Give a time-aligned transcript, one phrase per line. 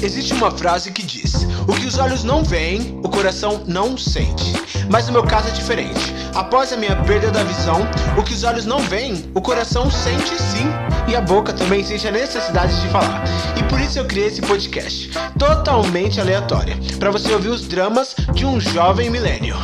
[0.00, 4.52] Existe uma frase que diz: O que os olhos não veem, o coração não sente.
[4.90, 6.14] Mas no meu caso é diferente.
[6.34, 7.80] Após a minha perda da visão,
[8.16, 10.66] o que os olhos não veem, o coração sente sim.
[11.08, 13.24] E a boca também sente a necessidade de falar.
[13.58, 18.46] E por isso eu criei esse podcast, totalmente aleatório, para você ouvir os dramas de
[18.46, 19.56] um jovem milênio.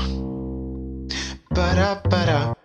[1.55, 2.57] Para, para.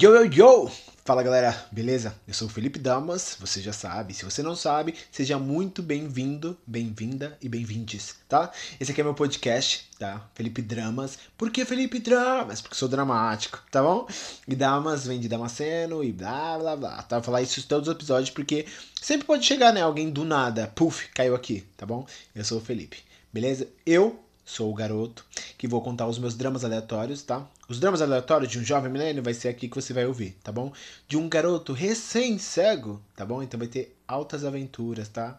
[0.00, 0.83] Yo, yo, yo!
[1.06, 2.14] Fala galera, beleza?
[2.26, 4.14] Eu sou o Felipe Damas, você já sabe.
[4.14, 8.50] Se você não sabe, seja muito bem-vindo, bem-vinda e bem-vindes, tá?
[8.80, 10.26] Esse aqui é meu podcast, tá?
[10.34, 11.18] Felipe Dramas.
[11.36, 12.62] Por que Felipe Dramas?
[12.62, 14.08] Porque sou dramático, tá bom?
[14.48, 17.16] E Damas vem de Damasceno e blá blá blá, tá?
[17.16, 18.64] Vou falar isso em todos os episódios porque
[18.98, 19.82] sempre pode chegar, né?
[19.82, 22.06] Alguém do nada, puf, caiu aqui, tá bom?
[22.34, 22.96] Eu sou o Felipe,
[23.30, 23.68] beleza?
[23.84, 25.24] Eu sou o garoto
[25.56, 27.46] que vou contar os meus dramas aleatórios, tá?
[27.68, 30.52] Os dramas aleatórios de um jovem milênio vai ser aqui que você vai ouvir, tá
[30.52, 30.72] bom?
[31.08, 33.42] De um garoto recém-cego, tá bom?
[33.42, 35.38] Então vai ter altas aventuras, tá?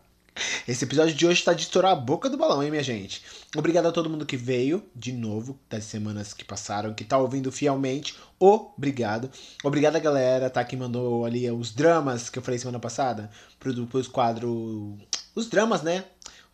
[0.67, 3.23] Esse episódio de hoje tá de estourar a boca do balão, hein, minha gente?
[3.55, 7.51] Obrigado a todo mundo que veio de novo das semanas que passaram, que tá ouvindo
[7.51, 8.15] fielmente.
[8.37, 9.29] Obrigado.
[9.63, 10.63] Obrigado a galera, tá?
[10.65, 14.97] Que mandou ali os dramas que eu falei semana passada pro, pro quadro.
[15.33, 16.03] Os dramas, né?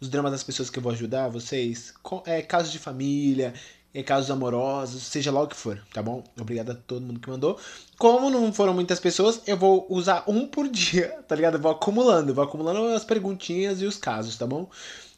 [0.02, 1.94] Os dramas das pessoas que eu vou ajudar vocês,
[2.26, 3.54] é, casos de família,
[3.94, 6.24] é, casos amorosos, seja lá o que for, tá bom?
[6.40, 7.60] Obrigado a todo mundo que mandou.
[7.98, 11.56] Como não foram muitas pessoas, eu vou usar um por dia, tá ligado?
[11.56, 14.70] Eu vou acumulando, vou acumulando as perguntinhas e os casos, tá bom?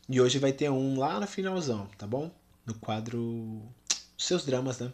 [0.10, 2.30] E hoje vai ter um lá no finalzão, tá bom?
[2.66, 3.62] No quadro
[4.18, 4.92] Seus Dramas, né?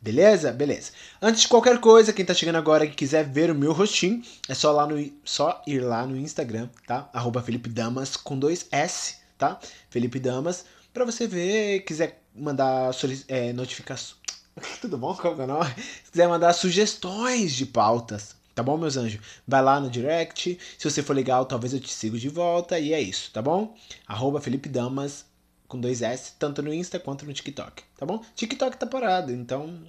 [0.00, 0.52] Beleza?
[0.52, 0.92] Beleza.
[1.20, 4.54] Antes de qualquer coisa, quem tá chegando agora e quiser ver o meu rostinho, é
[4.54, 7.08] só, lá no, só ir lá no Instagram, tá?
[7.10, 9.58] Arroba Felipe Damas com dois S, tá?
[9.90, 12.90] Felipe Damas, para você ver, quiser mandar
[13.28, 14.20] é, notificações.
[14.80, 15.14] Tudo bom?
[15.14, 15.74] Qual é o nome?
[16.04, 19.20] Se quiser mandar sugestões de pautas, tá bom, meus anjos?
[19.46, 20.58] Vai lá no direct.
[20.78, 22.78] Se você for legal, talvez eu te siga de volta.
[22.78, 23.74] E é isso, tá bom?
[24.06, 25.26] Arroba Felipe Damas
[25.66, 28.22] com dois S, tanto no Insta quanto no TikTok, tá bom?
[28.36, 29.82] TikTok tá parado, então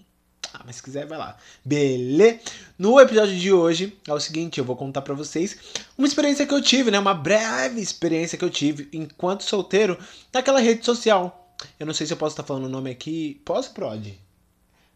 [0.55, 1.37] ah, mas se quiser, vai lá.
[1.63, 2.39] Beleza?
[2.77, 5.57] No episódio de hoje é o seguinte, eu vou contar para vocês
[5.97, 6.97] uma experiência que eu tive, né?
[6.97, 9.97] Uma breve experiência que eu tive enquanto solteiro
[10.33, 11.53] naquela rede social.
[11.79, 13.41] Eu não sei se eu posso estar falando o nome aqui.
[13.43, 14.13] Posso, Prod?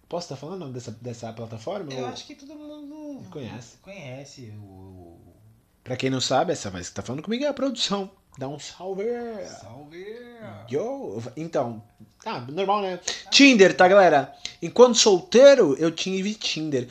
[0.07, 1.93] Posso estar falando o nome dessa, dessa plataforma?
[1.93, 2.07] Eu ou...
[2.07, 3.77] acho que todo mundo conhece.
[3.81, 5.17] Conhece o.
[5.83, 8.09] Pra quem não sabe, essa voz que tá falando comigo é a produção.
[8.37, 9.03] Dá um salve!
[9.59, 10.05] Salve!
[10.69, 11.21] Yo!
[11.35, 11.83] Então,
[12.25, 12.99] ah, normal, né?
[13.31, 14.33] Tinder, tá, galera?
[14.61, 16.87] Enquanto solteiro, eu tive Tinder.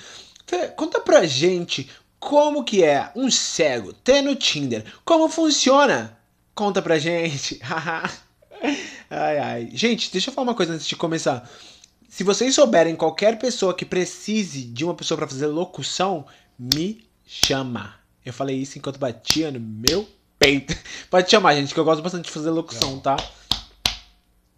[0.77, 1.89] Conta pra gente
[2.19, 4.85] como que é um cego ter no Tinder.
[5.05, 6.19] Como funciona?
[6.55, 7.61] Conta pra gente.
[9.11, 9.71] ai, ai.
[9.73, 11.49] Gente, deixa eu falar uma coisa antes de começar.
[12.09, 16.27] Se vocês souberem qualquer pessoa que precise de uma pessoa para fazer locução,
[16.59, 17.95] me chama.
[18.25, 20.75] Eu falei isso enquanto batia no meu peito.
[21.11, 23.17] Pode chamar, gente, que eu gosto bastante de fazer locução, tá?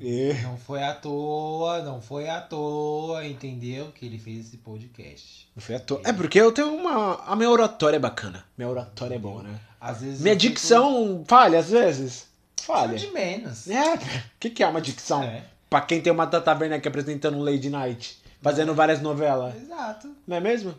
[0.02, 0.32] É.
[0.42, 3.92] Não foi à toa, não foi à toa, entendeu?
[3.94, 5.46] Que ele fez esse podcast.
[5.54, 6.00] Não foi à toa.
[6.04, 7.22] É porque eu tenho uma.
[7.26, 8.44] A minha oratória é bacana.
[8.56, 9.60] Minha oratória é boa, né?
[9.78, 10.20] Às vezes.
[10.22, 11.24] Minha dicção fico...
[11.28, 12.26] falha, às vezes.
[12.62, 12.96] Falha.
[12.96, 13.68] de menos.
[13.68, 13.94] É.
[13.94, 13.98] O
[14.40, 15.22] que, que é uma dicção?
[15.22, 15.44] É.
[15.68, 19.54] Pra quem tem uma Tata Werneck apresentando Lady Night, fazendo várias novelas.
[19.54, 20.10] Exato.
[20.26, 20.74] Não é mesmo?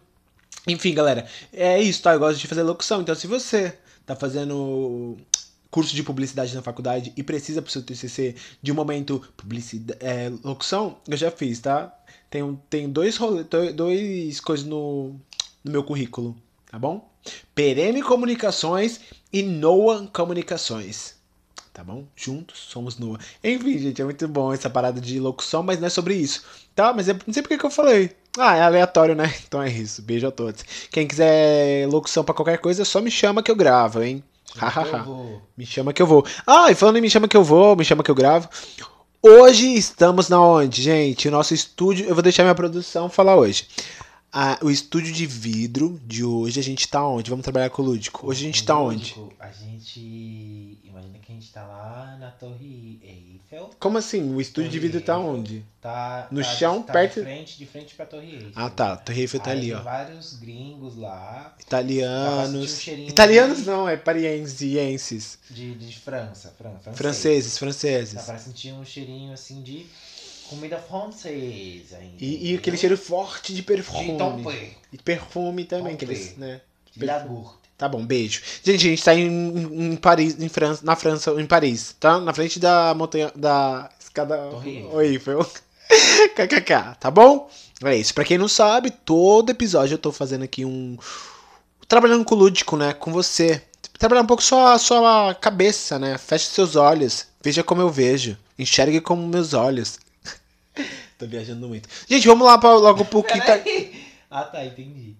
[0.67, 2.13] Enfim, galera, é isso, tá?
[2.13, 3.01] Eu gosto de fazer locução.
[3.01, 3.77] Então, se você
[4.13, 5.17] tá fazendo
[5.69, 10.29] curso de publicidade na faculdade e precisa pro seu TCC de um momento publicidade, é,
[10.43, 11.95] locução, eu já fiz, tá?
[12.29, 13.17] Tem, tem dois,
[13.73, 15.15] dois coisas no,
[15.63, 16.35] no meu currículo,
[16.69, 17.09] tá bom?
[17.55, 18.99] Perene Comunicações
[19.31, 21.15] e Noah Comunicações.
[21.73, 22.05] Tá bom?
[22.17, 23.19] Juntos somos Noah.
[23.41, 26.43] Enfim, gente, é muito bom essa parada de locução, mas não é sobre isso.
[26.75, 26.91] Tá?
[26.93, 28.13] Mas é, não sei porque que eu falei.
[28.37, 29.33] Ah, é aleatório, né?
[29.47, 30.01] Então é isso.
[30.01, 30.63] Beijo a todos.
[30.89, 34.23] Quem quiser locução para qualquer coisa, só me chama que eu gravo, hein?
[35.57, 36.25] me chama que eu vou.
[36.45, 38.49] Ah, e falando em me chama que eu vou, me chama que eu gravo.
[39.21, 41.27] Hoje estamos na onde, gente?
[41.27, 42.07] O nosso estúdio.
[42.07, 43.67] Eu vou deixar minha produção falar hoje.
[44.33, 47.29] Ah, o estúdio de vidro de hoje, a gente tá onde?
[47.29, 48.25] Vamos trabalhar com o Lúdico.
[48.25, 49.13] Hoje a gente tá onde?
[49.37, 50.79] A gente.
[50.85, 53.71] Imagina que a gente tá lá na Torre Eiffel.
[53.77, 54.33] Como assim?
[54.33, 55.65] O estúdio Torre de vidro tá onde?
[55.81, 56.29] Tá.
[56.31, 57.15] No tá, chão, tá perto.
[57.15, 58.51] De frente, de frente pra Torre Eiffel.
[58.55, 58.95] Ah, tá.
[58.95, 59.75] Torre Eiffel tá Aí ali, ó.
[59.75, 61.53] Tem vários gringos lá.
[61.59, 62.87] Italianos.
[62.87, 63.65] Um Italianos de...
[63.65, 65.39] não, é parienses.
[65.49, 67.57] De, de França, Fran, franceses.
[67.57, 69.85] Franceses, Tá, parece sentir um cheirinho assim de
[70.51, 71.97] comida francesa.
[72.19, 74.17] E, e, aquele cheiro forte de perfume.
[74.17, 74.77] De.
[74.91, 76.59] E perfume também, que eles, né?
[76.93, 76.99] De
[77.77, 78.41] Tá bom, beijo.
[78.61, 82.19] Gente, a gente tá em, em Paris, em França, na França, em Paris, tá?
[82.19, 84.37] Na frente da montanha, da escada
[85.01, 85.39] Eiffel.
[86.35, 87.49] KKK, tá bom?
[87.83, 88.13] É isso.
[88.13, 90.97] Pra quem não sabe, todo episódio eu tô fazendo aqui um...
[91.87, 92.93] Trabalhando com o lúdico, né?
[92.93, 93.61] Com você.
[93.97, 96.17] trabalhar um pouco só a sua cabeça, né?
[96.17, 99.97] Feche seus olhos, veja como eu vejo, enxergue como meus olhos.
[101.17, 101.87] Tô viajando muito.
[102.07, 103.59] Gente, vamos lá pra, logo pro que tá.
[104.29, 105.15] ah, tá, entendi.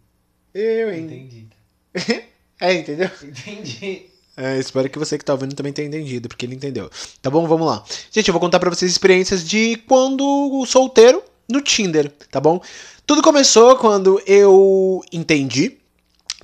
[0.54, 1.06] Eu, hein?
[1.06, 1.48] Entendi.
[2.60, 3.10] é, entendeu?
[3.24, 4.12] Entendi.
[4.36, 6.90] É, espero que você que tá ouvindo também tenha entendido, porque ele entendeu.
[7.22, 7.48] Tá bom?
[7.48, 7.84] Vamos lá.
[8.12, 12.62] Gente, eu vou contar pra vocês experiências de quando solteiro no Tinder, tá bom?
[13.06, 15.78] Tudo começou quando eu entendi,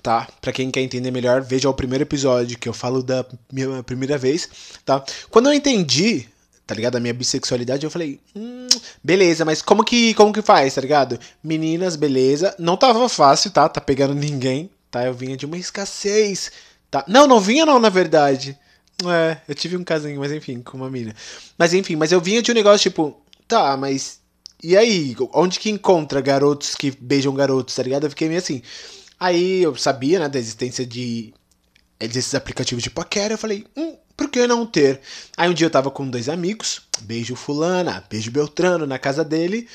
[0.04, 0.28] tá?
[0.42, 4.18] Pra quem quer entender melhor, veja o primeiro episódio que eu falo da minha primeira
[4.18, 4.50] vez,
[4.84, 5.04] tá?
[5.30, 6.28] Quando eu entendi,
[6.68, 6.98] tá ligado?
[6.98, 8.68] A minha bissexualidade, eu falei, hum,
[9.04, 11.18] beleza, mas como que, como que faz, tá ligado?
[11.44, 12.54] Meninas, beleza.
[12.60, 13.68] Não tava fácil, tá?
[13.68, 15.06] Tá pegando ninguém, tá?
[15.06, 16.52] Eu vinha de uma escassez
[16.90, 17.04] Tá.
[17.08, 18.58] Não, não vinha não, na verdade.
[19.06, 21.16] É, eu tive um casinho, mas enfim, com uma mina.
[21.58, 24.20] Mas enfim, mas eu vinha de um negócio tipo, tá, mas
[24.64, 25.16] e aí?
[25.34, 28.06] Onde que encontra garotos que beijam garotos, tá ligado?
[28.06, 28.62] Eu fiquei meio assim.
[29.20, 31.34] Aí eu sabia, né, da existência de
[32.00, 35.00] desses aplicativos de paquera, eu falei, hum, por que não ter?
[35.38, 39.70] Aí um dia eu tava com dois amigos, beijo fulana, beijo Beltrano na casa dele,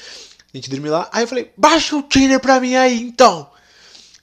[0.53, 3.49] a gente dormiu lá, aí eu falei, baixa o Tinder pra mim aí, então.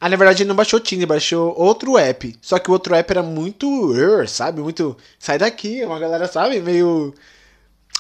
[0.02, 2.38] Ah, na verdade ele não baixou o Tinder, baixou outro app.
[2.42, 3.94] Só que o outro app era muito,
[4.28, 4.62] sabe?
[4.62, 4.96] Muito.
[5.18, 6.62] Sai daqui, uma galera, sabe?
[6.62, 7.14] Meio.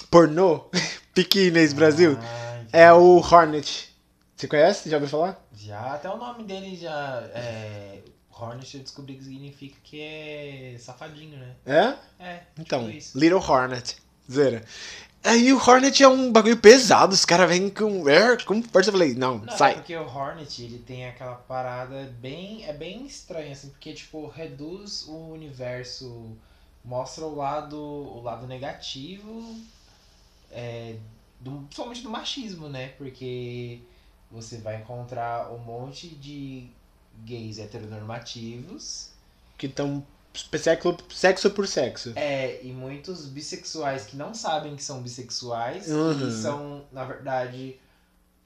[0.09, 0.69] pornô.
[1.13, 2.17] Piquinês Brasil.
[2.21, 3.89] Ah, é o Hornet.
[4.35, 4.89] Você conhece?
[4.89, 5.45] Já ouviu falar?
[5.53, 7.29] Já, até o nome dele já.
[7.33, 7.99] É...
[8.39, 11.55] Hornet eu descobri que significa que é safadinho, né?
[11.65, 12.23] É?
[12.23, 12.43] É.
[12.57, 13.97] Então, tipo Little Hornet.
[14.31, 14.63] Zera.
[15.23, 18.03] Aí o Hornet é um bagulho pesado, os caras vêm com,
[18.45, 18.89] com força.
[18.89, 19.73] Eu falei, não, não sai.
[19.73, 22.63] É porque o Hornet, ele tem aquela parada bem.
[22.65, 26.31] É bem estranha, assim, porque, tipo, reduz o universo,
[26.85, 29.57] mostra o lado, o lado negativo,
[30.51, 30.95] é,
[31.41, 32.89] do, principalmente do machismo, né?
[32.97, 33.81] Porque
[34.31, 36.69] você vai encontrar um monte de
[37.25, 39.09] gays heteronormativos.
[39.57, 40.05] Que estão
[40.57, 42.13] Sexo, sexo por sexo.
[42.15, 46.29] É, e muitos bissexuais que não sabem que são bissexuais uhum.
[46.29, 47.77] e são, na verdade,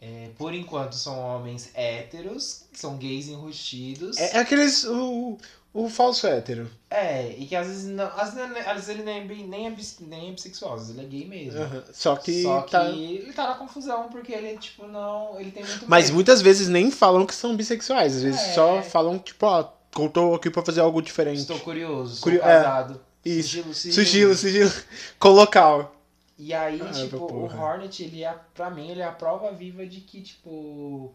[0.01, 4.17] é, por enquanto são homens héteros, que são gays enrustidos.
[4.17, 4.85] É, é aqueles.
[4.85, 5.37] O,
[5.73, 6.69] o falso hétero.
[6.89, 8.05] É, e que às vezes não.
[8.05, 11.05] Às vezes, às vezes ele nem é, nem, é, nem é bissexual, às vezes ele
[11.05, 11.61] é gay mesmo.
[11.61, 11.83] Uhum.
[11.91, 12.43] Só que.
[12.43, 12.85] Só que tá...
[12.89, 15.39] ele tá na confusão, porque ele, tipo, não.
[15.39, 15.85] Ele tem muito.
[15.87, 18.15] Mas muitas vezes nem falam que são bissexuais.
[18.15, 18.53] Às vezes é.
[18.53, 21.41] só falam, tipo, ó Contou aqui pra fazer algo diferente.
[21.41, 22.41] Estou curioso, sou Curio...
[22.41, 22.99] casado.
[23.23, 23.49] É, isso.
[23.49, 24.05] Sigilo, sigilo.
[24.05, 24.71] Sigilo, sigilo.
[25.19, 25.95] Com local.
[26.37, 29.85] E aí, ah, tipo, o Hornet, ele é, pra mim, ele é a prova viva
[29.85, 31.13] de que, tipo.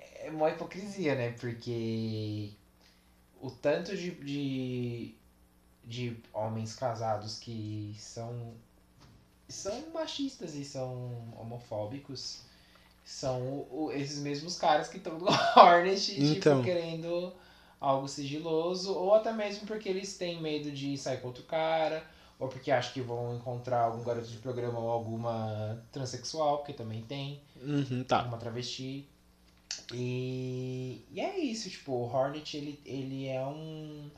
[0.00, 1.34] É uma hipocrisia, né?
[1.38, 2.50] Porque
[3.40, 5.14] o tanto de, de,
[5.84, 8.54] de homens casados que são.
[9.48, 12.42] são machistas e são homofóbicos
[13.08, 15.26] são o, esses mesmos caras que estão no
[15.56, 16.62] Hornet, tipo, então.
[16.62, 17.32] tipo, querendo
[17.80, 22.04] algo sigiloso, ou até mesmo porque eles têm medo de sair com outro cara,
[22.38, 27.00] ou porque acham que vão encontrar algum garoto de programa ou alguma transexual, porque também
[27.00, 28.24] tem, uhum, tá.
[28.24, 29.08] uma travesti.
[29.92, 34.10] E, e é isso, tipo, o Hornet, ele, ele é um...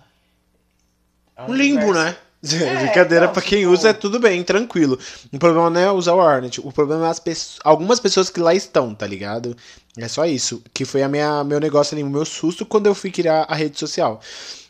[1.37, 2.05] É um, um limbo, universo...
[2.05, 2.17] né?
[2.43, 3.70] É, Brincadeira não, pra quem tipo...
[3.70, 4.99] usa é tudo bem, tranquilo.
[5.31, 6.58] O problema não é usar o Hornet.
[6.61, 9.54] O problema é as pessoas, algumas pessoas que lá estão, tá ligado?
[9.99, 10.62] É só isso.
[10.73, 13.54] Que foi a minha, meu negócio ali, o meu susto quando eu fui criar a
[13.54, 14.23] rede social.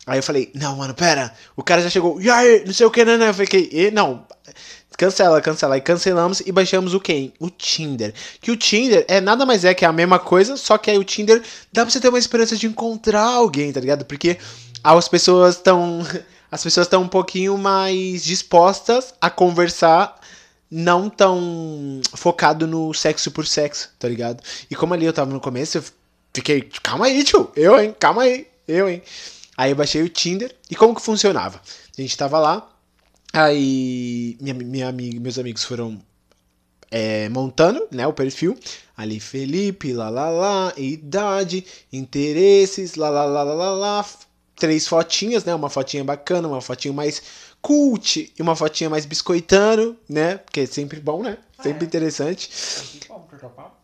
[0.04, 1.32] Aí eu falei, não, mano, pera.
[1.54, 3.28] O cara já chegou, e aí, não sei o que, né?
[3.28, 4.26] Eu fiquei, e, não.
[5.00, 5.78] Cancela, cancela.
[5.78, 7.32] E cancelamos e baixamos o quem?
[7.40, 8.12] O Tinder.
[8.38, 11.04] Que o Tinder é nada mais é que a mesma coisa, só que aí o
[11.04, 11.42] Tinder
[11.72, 14.04] dá pra você ter uma esperança de encontrar alguém, tá ligado?
[14.04, 14.36] Porque
[14.84, 16.00] as pessoas estão
[16.52, 20.20] as pessoas estão um pouquinho mais dispostas a conversar,
[20.70, 24.42] não tão focado no sexo por sexo, tá ligado?
[24.70, 25.84] E como ali eu tava no começo, eu
[26.34, 29.00] fiquei, calma aí, tio, eu, hein, calma aí, eu, hein.
[29.56, 31.58] Aí eu baixei o Tinder e como que funcionava?
[31.98, 32.69] A gente tava lá,
[33.32, 36.00] aí minha, minha amiga, meus amigos foram
[36.90, 38.58] é, montando né, o perfil.
[38.96, 44.06] Ali Felipe, lá lá lá, idade, interesses, lá lá lá lá lá,
[44.56, 45.54] três fotinhas, né?
[45.54, 47.22] Uma fotinha bacana, uma fotinha mais
[47.62, 50.36] cult e uma fotinha mais biscoitano, né?
[50.36, 51.38] Porque é sempre bom, né?
[51.58, 51.86] Ah, sempre é.
[51.86, 52.50] interessante.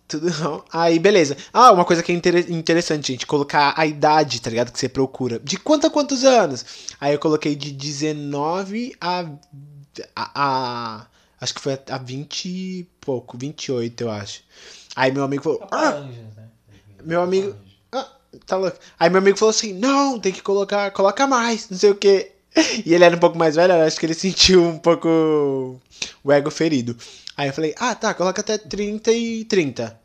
[0.08, 0.62] Tudo bom.
[0.72, 1.36] Aí, beleza.
[1.52, 4.70] Ah, uma coisa que é interessante, gente, colocar a idade, tá ligado?
[4.70, 5.40] Que você procura.
[5.40, 6.64] De quanto a quantos anos?
[7.00, 9.26] Aí eu coloquei de 19 a.
[10.14, 11.06] a, a
[11.40, 14.42] acho que foi a 20 e pouco, 28, eu acho.
[14.94, 15.66] Aí meu amigo falou.
[15.70, 16.48] Ah, né?
[17.04, 17.56] meu amigo
[18.44, 18.78] tá louco.
[18.98, 22.32] Aí meu amigo falou assim: não, tem que colocar, coloca mais, não sei o que.
[22.84, 25.78] E ele era um pouco mais velho, acho que ele sentiu um pouco
[26.25, 26.96] o ego ferido.
[27.36, 30.00] Aí eu falei: ah, tá, coloca até 30 e 30.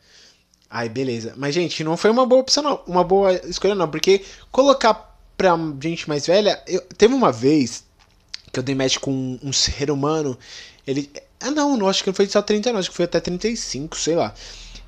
[0.70, 1.34] Aí beleza.
[1.38, 2.79] Mas, gente, não foi uma boa opção, não.
[2.88, 3.89] Uma boa escolha, não.
[3.89, 4.93] Porque colocar
[5.38, 7.84] pra gente mais velha, eu, teve uma vez
[8.51, 10.38] que eu dei match com um, um ser humano.
[10.86, 11.10] Ele.
[11.39, 13.98] Ah, não, não, acho que não foi só 30, não, acho que foi até 35,
[13.98, 14.34] sei lá.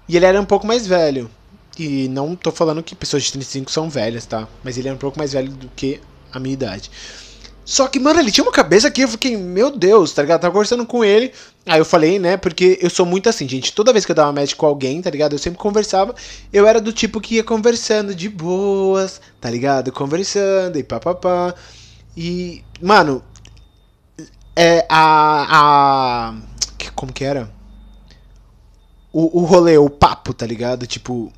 [0.08, 1.30] E ele era um pouco mais velho.
[1.78, 4.48] E não tô falando que pessoas de 35 são velhas, tá?
[4.64, 6.00] Mas ele era um pouco mais velho do que
[6.32, 6.92] a minha idade.
[7.66, 10.42] Só que, mano, ele tinha uma cabeça que eu fiquei, meu Deus, tá ligado?
[10.42, 11.32] tava conversando com ele.
[11.66, 12.36] Aí eu falei, né?
[12.36, 13.72] Porque eu sou muito assim, gente.
[13.74, 15.34] Toda vez que eu dava match com alguém, tá ligado?
[15.34, 16.14] Eu sempre conversava.
[16.52, 19.92] Eu era do tipo que ia conversando de boas, tá ligado?
[19.92, 21.56] Conversando e papapá.
[22.18, 23.24] E, mano,
[24.56, 26.32] é a.
[26.32, 26.36] a
[26.96, 27.50] como que era?
[29.12, 30.86] O, o rolê, o papo, tá ligado?
[30.86, 31.32] Tipo,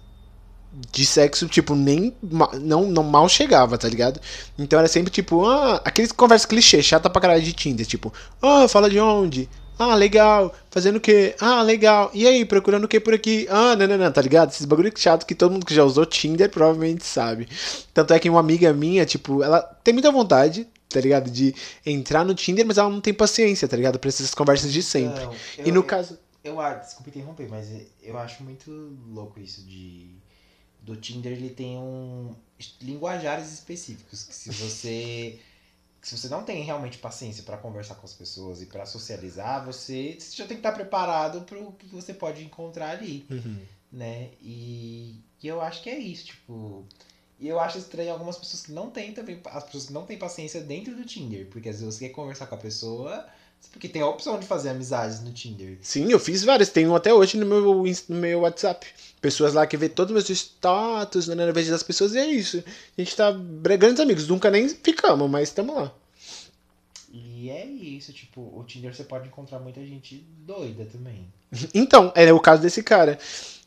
[0.92, 2.16] de sexo, tipo, nem
[2.62, 4.20] não, não mal chegava, tá ligado?
[4.58, 8.68] Então era sempre tipo, ah, aqueles conversas clichê, chata pra caralho de Tinder, tipo, ah,
[8.68, 9.50] fala de onde?
[9.78, 10.54] Ah, legal.
[10.72, 11.36] Fazendo o quê?
[11.40, 12.10] Ah, legal.
[12.14, 13.46] E aí, procurando o que por aqui?
[13.50, 14.50] Ah, não, não, não, tá ligado?
[14.50, 17.48] Esses bagulho chato que todo mundo que já usou Tinder provavelmente sabe.
[17.94, 21.30] Tanto é que uma amiga minha, tipo, ela tem muita vontade, tá ligado?
[21.30, 21.54] De
[21.86, 24.00] entrar no Tinder, mas ela não tem paciência, tá ligado?
[24.00, 25.26] Pra essas conversas de sempre.
[25.26, 26.18] Não, eu, e no eu, caso.
[26.42, 27.68] Eu, eu, desculpa interromper, mas
[28.02, 28.72] eu acho muito
[29.10, 30.16] louco isso de
[30.86, 32.36] do Tinder ele tem um
[32.80, 35.40] linguajares específicos que se você
[36.06, 40.16] se você não tem realmente paciência para conversar com as pessoas e para socializar, você,
[40.20, 43.58] você, já tem que estar preparado para o que você pode encontrar ali, uhum.
[43.92, 44.30] né?
[44.40, 46.86] E, e, eu acho que é isso, tipo,
[47.40, 50.16] e eu acho estranho algumas pessoas que não têm também, as pessoas que não têm
[50.16, 53.28] paciência dentro do Tinder, porque às vezes você quer conversar com a pessoa,
[53.72, 55.78] porque tem a opção de fazer amizades no Tinder.
[55.82, 56.70] Sim, eu fiz várias.
[56.70, 58.86] Tenho até hoje no meu, no meu WhatsApp.
[59.22, 62.26] Pessoas lá que vê todos os meus status, né, na vez das pessoas, e é
[62.26, 62.64] isso.
[62.98, 64.28] A gente tá grandes amigos.
[64.28, 65.92] Nunca nem ficamos, mas estamos lá.
[67.12, 71.28] E é isso, tipo, o Tinder você pode encontrar muita gente doida também.
[71.74, 73.18] Então, é o caso desse cara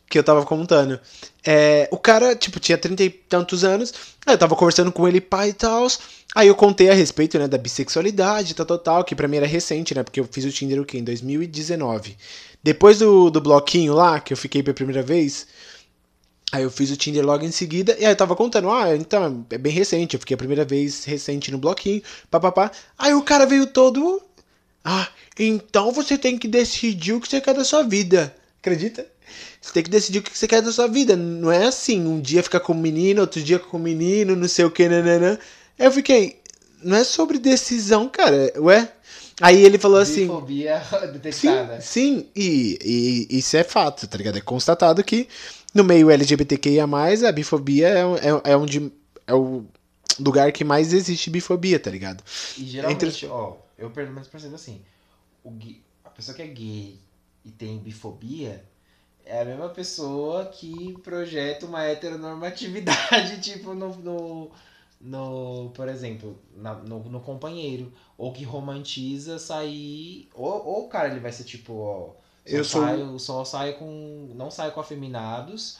[0.09, 0.99] que eu tava contando.
[1.45, 3.93] É, o cara, tipo, tinha trinta e tantos anos.
[4.25, 5.87] Eu tava conversando com ele, pai e tal.
[6.35, 9.47] Aí eu contei a respeito, né, da bissexualidade, tal, tal, tal, que pra mim era
[9.47, 10.97] recente, né, porque eu fiz o Tinder o quê?
[10.97, 12.17] Em 2019.
[12.63, 15.47] Depois do, do bloquinho lá, que eu fiquei pela primeira vez,
[16.51, 19.45] aí eu fiz o Tinder logo em seguida, e aí eu tava contando, ah, então,
[19.49, 22.71] é bem recente, eu fiquei a primeira vez recente no bloquinho, papapá.
[22.97, 24.21] Aí o cara veio todo,
[24.83, 28.35] ah, então você tem que decidir o que você quer da sua vida.
[28.61, 29.05] Acredita?
[29.61, 31.15] Você tem que decidir o que você quer da sua vida.
[31.15, 34.47] Não é assim, um dia ficar com o menino, outro dia com o menino, não
[34.47, 35.37] sei o que, nananã.
[35.77, 36.41] Eu fiquei,
[36.83, 38.51] não é sobre decisão, cara.
[38.57, 38.91] Ué?
[39.41, 40.21] Aí ele falou assim.
[40.21, 40.81] Bifobia
[41.13, 41.79] detectada.
[41.79, 44.37] Sim, sim e, e, isso é fato, tá ligado?
[44.37, 45.27] É constatado que
[45.73, 48.91] no meio LGBTQIA, a bifobia é, é, é onde.
[49.25, 49.63] É o
[50.19, 52.23] lugar que mais existe bifobia, tá ligado?
[52.57, 53.27] E geralmente, Entre...
[53.27, 54.81] ó, eu pelo menos percebo assim:
[55.43, 56.99] o gay, a pessoa que é gay
[57.49, 58.63] e tem bifobia,
[59.25, 64.51] é a mesma pessoa que projeta uma heteronormatividade, tipo, no, no,
[65.01, 67.91] no por exemplo, na, no, no companheiro.
[68.17, 70.29] Ou que romantiza sair.
[70.33, 72.09] Ou, ou o cara ele vai ser tipo, ó.
[72.45, 72.81] Só eu sou...
[72.81, 74.31] saio, só saio com.
[74.35, 75.79] Não saio com afeminados.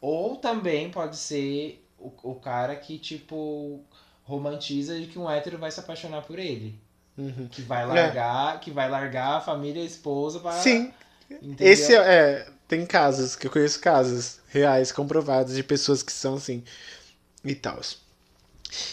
[0.00, 3.80] Ou também pode ser o, o cara que, tipo,
[4.24, 6.78] romantiza de que um hétero vai se apaixonar por ele.
[7.16, 7.48] Uhum.
[7.50, 7.86] Que vai é.
[7.86, 8.58] largar, é.
[8.58, 10.52] que vai largar a família e a esposa para.
[10.52, 10.92] Sim.
[11.30, 11.66] Entendeu?
[11.66, 16.34] Esse é, é tem casos, que eu conheço casos reais, comprovados, de pessoas que são
[16.34, 16.62] assim
[17.44, 17.80] e tal.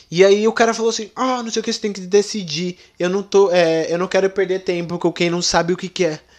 [0.09, 2.01] E aí o cara falou assim, ah, oh, não sei o que, você tem que
[2.01, 2.77] decidir.
[2.99, 3.51] Eu não tô.
[3.51, 6.13] É, eu não quero perder tempo com quem não sabe o que quer.
[6.13, 6.33] É.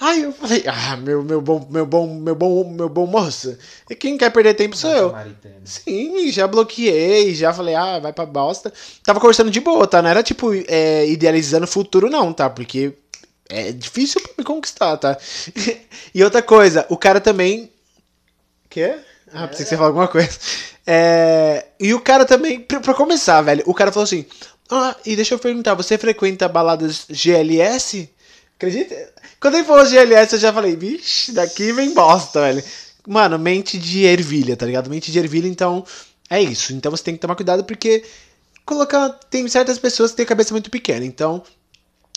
[0.00, 3.58] Aí eu falei, ah, meu, meu bom, meu bom, meu bom, meu bom moço.
[3.88, 5.12] E quem quer perder tempo sou eu.
[5.12, 5.60] Maritana.
[5.62, 8.72] Sim, já bloqueei, já falei, ah, vai pra bosta.
[9.04, 10.00] Tava conversando de boa, tá?
[10.00, 12.48] Não era tipo é, idealizando o futuro, não, tá?
[12.48, 12.94] Porque
[13.50, 15.18] é difícil pra me conquistar, tá?
[16.14, 17.70] e outra coisa, o cara também.
[18.68, 18.96] Quê?
[19.32, 20.30] Ah, pensei que você ia falar alguma coisa.
[20.86, 21.66] É...
[21.78, 24.24] E o cara também, pra, pra, começar, velho, o cara falou assim:
[24.70, 28.10] Ah, e deixa eu perguntar, você frequenta baladas GLS?
[28.56, 29.12] Acredita?
[29.40, 32.62] Quando ele falou GLS, eu já falei, vixe, daqui vem bosta, velho.
[33.06, 34.90] Mano, mente de ervilha, tá ligado?
[34.90, 35.84] Mente de ervilha, então
[36.28, 36.72] é isso.
[36.72, 38.04] Então você tem que tomar cuidado porque
[38.64, 39.08] colocar.
[39.30, 41.42] Tem certas pessoas que têm a cabeça muito pequena, então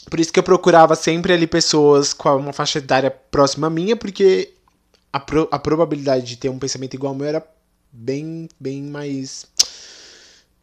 [0.10, 3.95] por isso que eu procurava sempre ali pessoas com uma faixa etária próxima à minha,
[3.95, 4.53] porque
[5.12, 7.45] a, pro, a probabilidade de ter um pensamento igual ao meu era
[7.91, 9.45] bem, bem mais.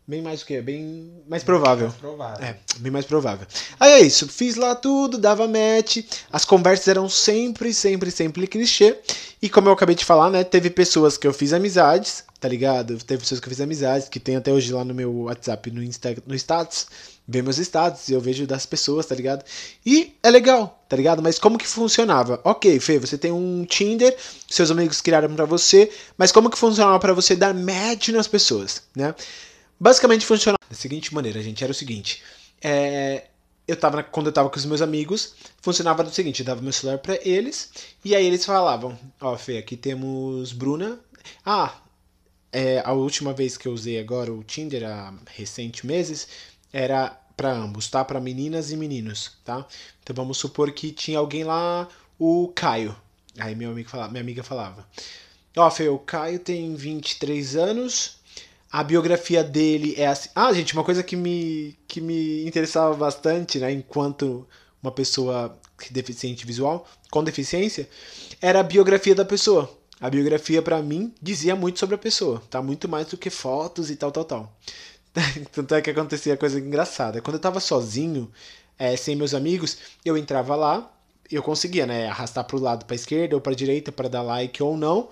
[0.06, 0.60] Bem mais o quê?
[0.60, 1.86] Bem mais provável.
[1.86, 2.44] Mais provável.
[2.44, 3.46] É, bem mais provável.
[3.78, 5.98] Aí é isso, fiz lá tudo, dava match,
[6.32, 8.98] as conversas eram sempre, sempre, sempre clichê.
[9.40, 12.98] E como eu acabei de falar, né, teve pessoas que eu fiz amizades, tá ligado?
[12.98, 15.80] Teve pessoas que eu fiz amizades, que tem até hoje lá no meu WhatsApp, no,
[15.80, 16.88] Insta, no status,
[17.30, 19.44] vê meus status, eu vejo das pessoas, tá ligado?
[19.86, 21.22] E é legal, tá ligado?
[21.22, 22.40] Mas como que funcionava?
[22.42, 24.16] Ok, Fê, você tem um Tinder,
[24.48, 28.82] seus amigos criaram para você, mas como que funcionava para você dar match nas pessoas,
[28.96, 29.14] né?
[29.78, 31.62] Basicamente funcionava da seguinte maneira, gente.
[31.62, 32.20] Era o seguinte.
[32.60, 33.28] É,
[33.66, 36.72] eu tava, quando eu tava com os meus amigos, funcionava do seguinte, eu dava meu
[36.72, 37.70] celular para eles,
[38.04, 40.98] e aí eles falavam, ó, oh, Fê, aqui temos Bruna.
[41.46, 41.76] Ah,
[42.52, 46.26] é, a última vez que eu usei agora o Tinder, há recente meses,
[46.72, 48.04] era para ambos, tá?
[48.04, 49.66] Para meninas e meninos, tá?
[50.02, 52.94] Então vamos supor que tinha alguém lá, o Caio.
[53.38, 54.86] Aí meu amigo falava, minha amiga falava:
[55.56, 58.18] Ó, oh, Fê, o Caio tem 23 anos,
[58.70, 60.28] a biografia dele é assim.
[60.34, 64.46] Ah, gente, uma coisa que me, que me interessava bastante, né, enquanto
[64.82, 65.58] uma pessoa
[65.90, 67.88] deficiente visual, com deficiência,
[68.40, 69.70] era a biografia da pessoa.
[70.00, 72.62] A biografia, para mim, dizia muito sobre a pessoa, tá?
[72.62, 74.56] Muito mais do que fotos e tal, tal, tal.
[75.52, 77.20] Tanto é que acontecia coisa engraçada.
[77.20, 78.30] Quando eu tava sozinho,
[78.78, 80.90] é, sem meus amigos, eu entrava lá,
[81.30, 84.76] eu conseguia, né, arrastar pro lado, pra esquerda ou pra direita para dar like ou
[84.76, 85.08] não.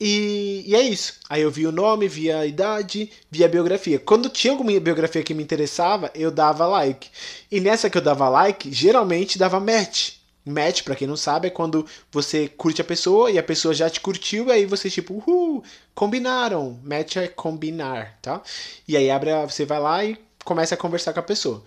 [0.00, 1.20] E, e, é isso.
[1.28, 3.98] Aí eu vi o nome, via a idade, via a biografia.
[3.98, 7.10] Quando tinha alguma biografia que me interessava, eu dava like.
[7.50, 10.16] E nessa que eu dava like, geralmente dava match.
[10.46, 13.90] Match, para quem não sabe, é quando você curte a pessoa e a pessoa já
[13.90, 16.78] te curtiu, e aí você tipo, uhul, combinaram.
[16.84, 18.40] Match é combinar, tá?
[18.86, 21.64] E aí abre, você vai lá e começa a conversar com a pessoa.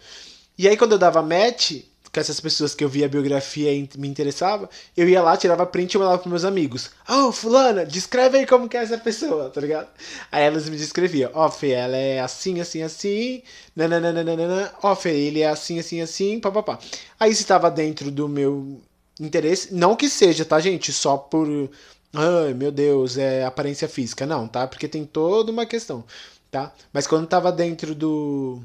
[0.58, 3.88] E aí quando eu dava match, com essas pessoas que eu via a biografia e
[3.98, 6.90] me interessava, eu ia lá, tirava print e mandava pros meus amigos.
[7.08, 9.88] Oh, fulana, descreve aí como que é essa pessoa, tá ligado?
[10.32, 11.30] Aí elas me descreviam.
[11.34, 13.44] Ó, oh, Fê, ela é assim, assim, assim,
[13.76, 14.74] nananana.
[14.82, 16.80] Ó, oh, Fê, ele é assim, assim, assim, papapá.
[17.20, 18.82] Aí se tava dentro do meu
[19.20, 20.94] interesse, não que seja, tá, gente?
[20.94, 21.70] Só por...
[22.14, 24.26] Ai, meu Deus, é aparência física.
[24.26, 24.66] Não, tá?
[24.68, 26.04] Porque tem toda uma questão,
[26.50, 26.74] tá?
[26.94, 28.62] Mas quando tava dentro do...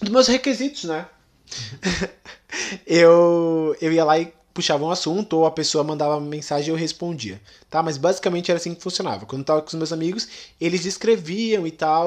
[0.00, 1.06] Dos meus requisitos, né?
[2.86, 6.70] eu, eu ia lá e puxava um assunto, ou a pessoa mandava uma mensagem e
[6.70, 7.82] eu respondia, tá?
[7.82, 9.26] Mas basicamente era assim que funcionava.
[9.26, 10.28] Quando eu tava com os meus amigos,
[10.60, 12.06] eles escreviam e tal.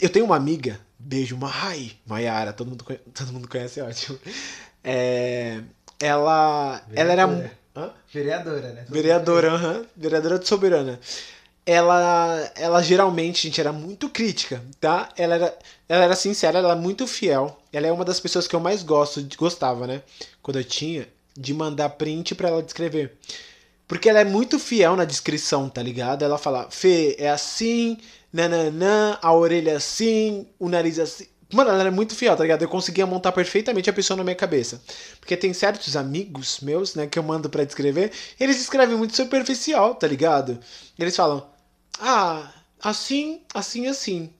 [0.00, 4.18] Eu tenho uma amiga, beijo, Mai, Maiara, todo mundo, todo mundo conhece, é ótimo.
[4.84, 5.60] É,
[5.98, 7.52] ela, ela era...
[7.74, 7.90] Hã?
[8.12, 8.84] Vereadora, né?
[8.88, 9.78] Vereadora, aham.
[9.78, 11.00] Uhum, vereadora de Soberana
[11.66, 15.08] ela, ela geralmente, gente, era muito crítica, tá?
[15.16, 17.58] Ela era, ela era sincera, ela era muito fiel.
[17.72, 20.02] Ela é uma das pessoas que eu mais gosto, gostava, né?
[20.42, 23.16] Quando eu tinha, de mandar print para ela descrever.
[23.88, 26.22] Porque ela é muito fiel na descrição, tá ligado?
[26.24, 27.98] Ela fala, Fê, é assim,
[28.32, 31.26] nananã, a orelha é assim, o nariz é assim.
[31.54, 32.62] Mano, ela era muito fiel, tá ligado?
[32.62, 34.82] Eu conseguia montar perfeitamente a pessoa na minha cabeça.
[35.20, 39.94] Porque tem certos amigos meus, né, que eu mando para descrever, eles escrevem muito superficial,
[39.94, 40.58] tá ligado?
[40.98, 41.46] Eles falam,
[42.00, 44.30] ah, assim, assim, assim.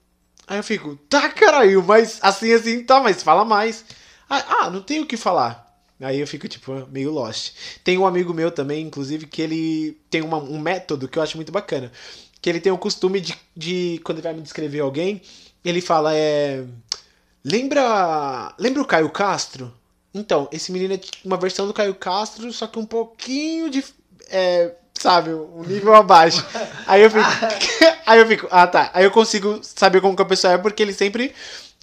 [0.46, 3.84] Aí eu fico, tá, caralho, mas assim, assim, tá, mas fala mais.
[4.28, 5.64] Ah, ah, não tenho o que falar.
[6.00, 7.52] Aí eu fico, tipo, meio lost.
[7.82, 11.36] Tem um amigo meu também, inclusive, que ele tem uma, um método que eu acho
[11.36, 11.90] muito bacana.
[12.42, 15.22] Que ele tem o costume de, de, quando ele vai me descrever alguém,
[15.64, 16.64] ele fala, é...
[17.44, 19.72] Lembra, lembra o Caio Castro?
[20.14, 23.84] Então, esse menino é uma versão do Caio Castro, só que um pouquinho de...
[24.28, 26.44] É, sabe, um nível abaixo.
[26.86, 27.24] Aí eu fico.
[28.06, 28.90] aí eu fico, ah tá.
[28.94, 31.34] Aí eu consigo saber como que a pessoa é, porque ele sempre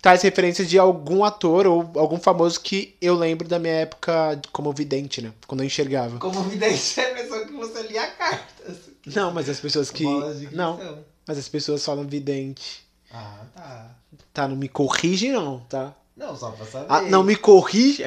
[0.01, 4.73] traz referência de algum ator ou algum famoso que eu lembro da minha época como
[4.73, 5.31] vidente, né?
[5.45, 6.17] Quando eu enxergava.
[6.17, 8.77] Como vidente é a pessoa que você lia cartas.
[9.05, 10.03] Não, mas as pessoas que.
[10.51, 11.03] Não.
[11.27, 12.83] Mas as pessoas falam vidente.
[13.13, 13.95] Ah, tá.
[14.33, 15.93] Tá, não me corrige não, tá?
[16.15, 16.87] Não, só pra saber.
[16.89, 18.03] Ah, não me corrige.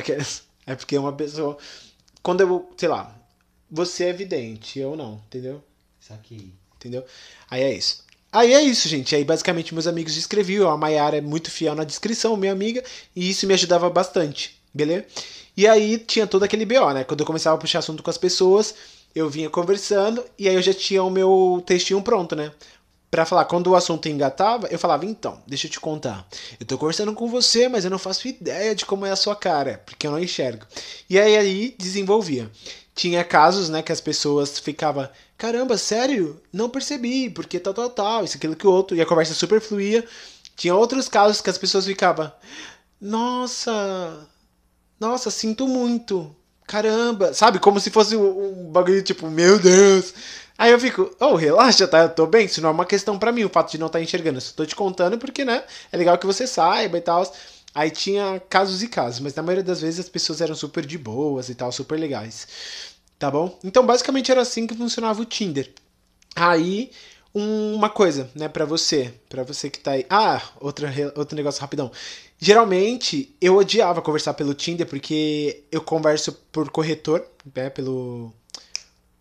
[0.67, 1.59] É porque é uma pessoa.
[2.23, 3.15] Quando eu, sei lá,
[3.71, 5.63] você é vidente, eu não, entendeu?
[6.01, 6.55] Isso aqui.
[6.77, 7.05] Entendeu?
[7.51, 8.05] Aí é isso.
[8.33, 9.15] Aí é isso, gente.
[9.15, 10.71] Aí basicamente meus amigos descreviam.
[10.71, 12.83] A Mayara é muito fiel na descrição, minha amiga,
[13.15, 15.07] e isso me ajudava bastante, beleza?
[15.57, 17.05] E aí tinha todo aquele BO, né?
[17.05, 18.75] Quando eu começava a puxar assunto com as pessoas,
[19.15, 22.53] eu vinha conversando e aí eu já tinha o meu textinho pronto, né?
[23.15, 26.27] Pra falar, quando o assunto engatava, eu falava, então, deixa eu te contar.
[26.59, 29.37] Eu tô conversando com você, mas eu não faço ideia de como é a sua
[29.37, 30.67] cara, porque eu não enxergo.
[31.09, 32.51] E aí aí desenvolvia
[32.93, 36.43] tinha casos, né, que as pessoas ficavam, caramba, sério?
[36.53, 39.61] Não percebi, porque tal, tal, tal, isso, aquilo que o outro, e a conversa super
[39.61, 40.05] fluía.
[40.57, 42.33] Tinha outros casos que as pessoas ficavam,
[43.01, 44.27] nossa,
[44.99, 46.35] nossa, sinto muito,
[46.67, 47.61] caramba, sabe?
[47.61, 50.13] Como se fosse um bagulho tipo, meu Deus.
[50.57, 52.03] Aí eu fico, oh, relaxa, tá?
[52.03, 53.99] Eu tô bem, isso não é uma questão para mim, o fato de não estar
[53.99, 54.39] tá enxergando.
[54.39, 57.31] Eu só tô te contando porque, né, é legal que você saiba e tal.
[57.75, 60.97] Aí tinha casos e casos, mas na maioria das vezes as pessoas eram super de
[60.97, 62.47] boas e tal, super legais.
[63.19, 63.59] Tá bom?
[63.65, 65.73] Então basicamente era assim que funcionava o Tinder.
[66.37, 66.91] Aí
[67.35, 70.07] uma coisa, né, para você, para você que tá aí.
[70.09, 71.91] Ah, outra, outro negócio rapidão.
[72.39, 78.33] Geralmente eu odiava conversar pelo Tinder porque eu converso por corretor, né, pelo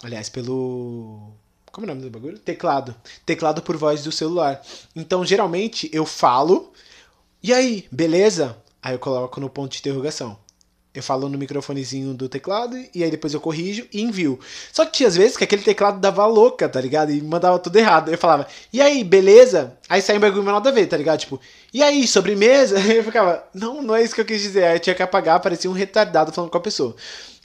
[0.03, 1.31] aliás, pelo
[1.71, 2.37] Como é o nome do bagulho?
[2.37, 2.95] Teclado.
[3.25, 4.61] Teclado por voz do celular.
[4.95, 6.71] Então, geralmente, eu falo.
[7.41, 8.57] E aí, beleza?
[8.81, 10.37] Aí eu coloco no ponto de interrogação.
[10.93, 14.39] Eu falo no microfonezinho do teclado e aí depois eu corrijo e envio.
[14.71, 17.11] Só que tinha às vezes que aquele teclado dava louca, tá ligado?
[17.11, 18.11] E mandava tudo errado.
[18.11, 19.75] Eu falava, e aí, beleza?
[19.89, 21.19] Aí sai um bagulho nada a ver, tá ligado?
[21.19, 21.41] Tipo,
[21.73, 22.77] e aí, sobremesa?
[22.93, 24.65] Eu ficava, não, não é isso que eu quis dizer.
[24.65, 26.95] Aí eu tinha que apagar, parecia um retardado falando com a pessoa.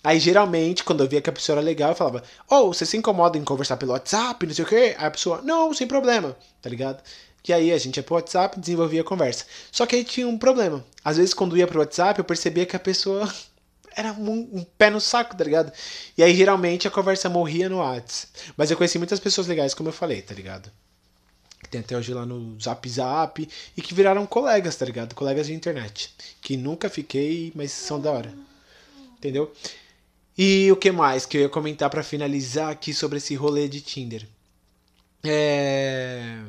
[0.02, 2.96] Aí geralmente, quando eu via que a pessoa era legal, eu falava, oh, você se
[2.96, 4.94] incomoda em conversar pelo WhatsApp, não sei o quê?
[4.96, 7.02] Aí a pessoa, não, sem problema, tá ligado?
[7.46, 9.46] E aí a gente ia pro WhatsApp e desenvolvia a conversa.
[9.72, 10.84] Só que aí tinha um problema.
[11.02, 13.26] Às vezes, quando ia pro WhatsApp, eu percebia que a pessoa
[13.96, 15.72] era um, um, pé no saco, tá ligado?
[16.16, 18.52] E aí geralmente a conversa morria no WhatsApp.
[18.56, 20.70] Mas eu conheci muitas pessoas legais, como eu falei, tá ligado?
[21.70, 25.14] Tem até hoje lá no Zap Zap e que viraram colegas, tá ligado?
[25.14, 26.14] Colegas de internet.
[26.40, 28.32] Que nunca fiquei, mas são da hora.
[29.16, 29.52] Entendeu?
[30.38, 33.80] E o que mais que eu ia comentar para finalizar aqui sobre esse rolê de
[33.80, 34.24] Tinder?
[35.24, 36.40] É.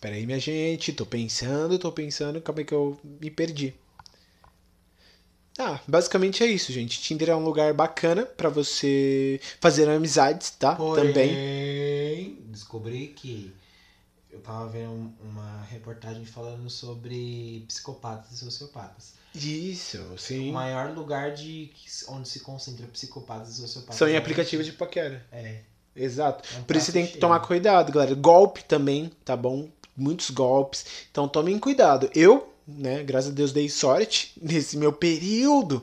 [0.00, 3.74] Pera aí, minha gente, tô pensando, tô pensando, como é que eu me perdi.
[5.58, 7.00] Ah, basicamente é isso, gente.
[7.00, 10.76] Tinder é um lugar bacana para você fazer amizades, tá?
[10.76, 12.38] Porém, Também.
[12.46, 13.52] Descobri que
[14.30, 19.14] eu tava vendo uma reportagem falando sobre psicopatas e sociopatas.
[19.36, 20.50] Isso, sim.
[20.50, 21.70] O maior lugar de
[22.08, 23.96] onde se concentra psicopatas e sociopatas.
[23.96, 25.24] São em aplicativos de paquera.
[25.30, 25.60] É.
[25.94, 26.46] Exato.
[26.54, 28.14] É um Por isso você tem que tomar cuidado, galera.
[28.14, 29.68] Golpe também, tá bom?
[29.96, 30.84] muitos golpes.
[31.10, 32.10] Então tomem cuidado.
[32.14, 35.82] Eu, né, graças a Deus dei sorte nesse meu período,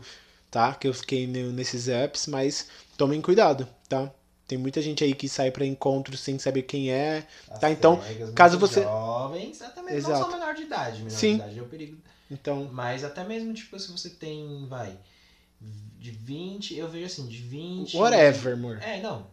[0.51, 0.75] tá?
[0.75, 4.11] Que eu fiquei nesses apps, mas tomem cuidado, tá?
[4.47, 7.71] Tem muita gente aí que sai para encontros sem saber quem é, As tá?
[7.71, 7.99] Então,
[8.35, 10.19] caso você jovens, até mesmo Exato.
[10.19, 11.29] não são menor de idade, menor Sim.
[11.29, 11.97] de idade é o perigo.
[12.29, 14.97] Então, mas até mesmo tipo se você tem, vai,
[15.99, 18.79] de 20, eu vejo assim, de 20 Whatever, amor.
[18.81, 19.27] É, não.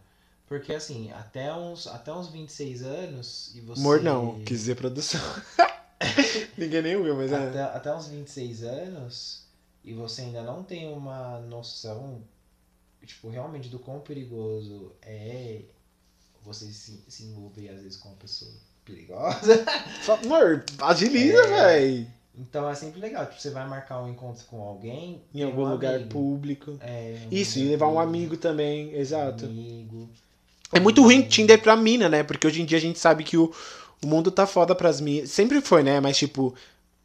[0.47, 3.79] Porque assim, até uns, até uns 26 anos e você.
[3.79, 5.21] Amor não, quis dizer produção.
[6.57, 7.47] Ninguém nem ouviu, mas é.
[7.47, 7.63] até, é.
[7.63, 9.41] Até uns 26 anos
[9.83, 12.21] e você ainda não tem uma noção,
[13.05, 15.61] tipo, realmente do quão perigoso é
[16.43, 18.51] você se, se envolver às vezes com uma pessoa
[18.85, 19.65] perigosa.
[20.23, 22.07] Amor, agiliza, é, velho.
[22.37, 25.21] Então é sempre legal, tipo, você vai marcar um encontro com alguém.
[25.33, 26.09] Em algum um lugar amigo.
[26.09, 26.77] público.
[26.79, 29.45] É, um Isso, e levar um amigo também, exato.
[29.45, 30.09] Amigo.
[30.71, 32.23] É muito ruim Tinder pra mina, né?
[32.23, 33.51] Porque hoje em dia a gente sabe que o,
[34.01, 35.29] o mundo tá foda pras minas.
[35.29, 35.99] Sempre foi, né?
[35.99, 36.55] Mas, tipo,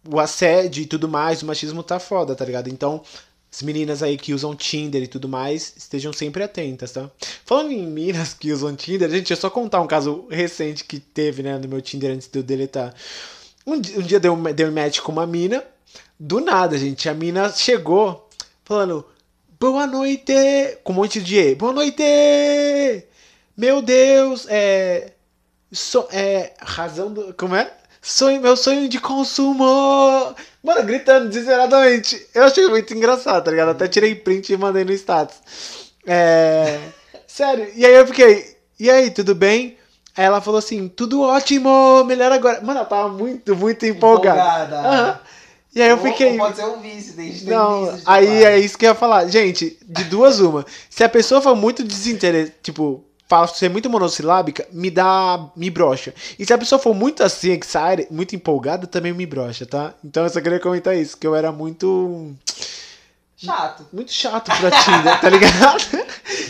[0.08, 2.68] o assédio e tudo mais, o machismo tá foda, tá ligado?
[2.68, 3.02] Então,
[3.52, 7.10] as meninas aí que usam Tinder e tudo mais, estejam sempre atentas, tá?
[7.44, 11.42] Falando em minas que usam Tinder, gente, eu só contar um caso recente que teve,
[11.42, 12.94] né, no meu Tinder antes de eu deletar.
[13.66, 15.64] Um, um dia deu, deu um match com uma mina,
[16.20, 18.28] do nada, gente, a mina chegou
[18.64, 19.04] falando,
[19.58, 20.32] boa noite,
[20.84, 22.02] com um monte de E, boa noite!
[23.56, 25.14] Meu Deus, é.
[25.72, 26.52] So, é.
[26.60, 27.34] Razão do.
[27.34, 27.72] Como é?
[28.00, 29.64] Sonho, meu sonho de consumo!
[30.62, 32.24] Mano, gritando desesperadamente.
[32.34, 33.70] Eu achei muito engraçado, tá ligado?
[33.70, 35.90] Até tirei print e mandei no status.
[36.06, 36.78] É.
[37.26, 37.68] Sério.
[37.74, 38.56] E aí eu fiquei.
[38.78, 39.76] E aí, tudo bem?
[40.16, 42.60] Aí ela falou assim: tudo ótimo, melhor agora.
[42.62, 44.64] Mano, ela tava muito, muito empolgada.
[44.64, 45.12] empolgada.
[45.12, 45.36] Uhum.
[45.74, 46.38] E aí eu fiquei.
[46.38, 49.28] Pode ser um vício, desde Não, vício aí é isso que eu ia falar.
[49.28, 50.64] Gente, de duas uma.
[50.88, 55.50] Se a pessoa for muito desinteressada, tipo, fala ser muito monossilábica, me dá.
[55.54, 56.14] me brocha.
[56.38, 59.92] E se a pessoa for muito assim, excited, muito empolgada, também me brocha, tá?
[60.02, 62.34] Então eu só queria comentar isso, que eu era muito.
[63.36, 63.86] Chato.
[63.92, 66.05] Muito chato pra Tinder, tá ligado?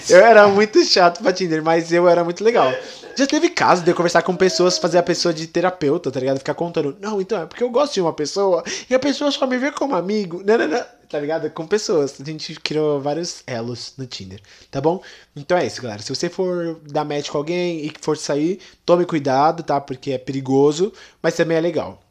[0.11, 2.73] eu era muito chato pra Tinder, mas eu era muito legal.
[3.17, 6.39] Já teve caso de eu conversar com pessoas, fazer a pessoa de terapeuta, tá ligado?
[6.39, 9.47] Ficar contando, não, então é porque eu gosto de uma pessoa e a pessoa só
[9.47, 10.43] me vê como amigo.
[10.45, 11.51] Não, não, não tá ligado?
[11.51, 12.21] Com pessoas.
[12.21, 14.41] A gente criou vários elos no Tinder,
[14.71, 15.03] tá bom?
[15.35, 16.03] Então é isso, galera.
[16.03, 19.81] Se você for dar match com alguém e for sair, tome cuidado, tá?
[19.81, 20.93] Porque é perigoso,
[21.23, 22.03] mas também é legal.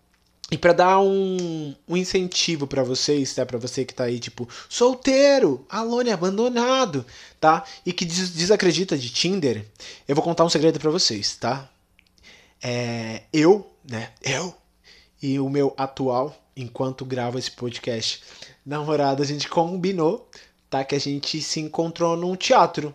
[0.51, 3.43] E para dar um, um incentivo para vocês, tá?
[3.45, 7.03] Para você que tá aí, tipo, solteiro, alone, abandonado,
[7.39, 7.63] tá?
[7.83, 9.65] E que des desacredita de Tinder,
[10.07, 11.67] eu vou contar um segredo para vocês, tá?
[12.61, 14.11] É, eu, né?
[14.21, 14.55] Eu
[15.21, 18.21] e o meu atual, enquanto gravo esse podcast,
[18.63, 20.29] namorado, a gente combinou,
[20.69, 20.83] tá?
[20.83, 22.93] Que a gente se encontrou num teatro.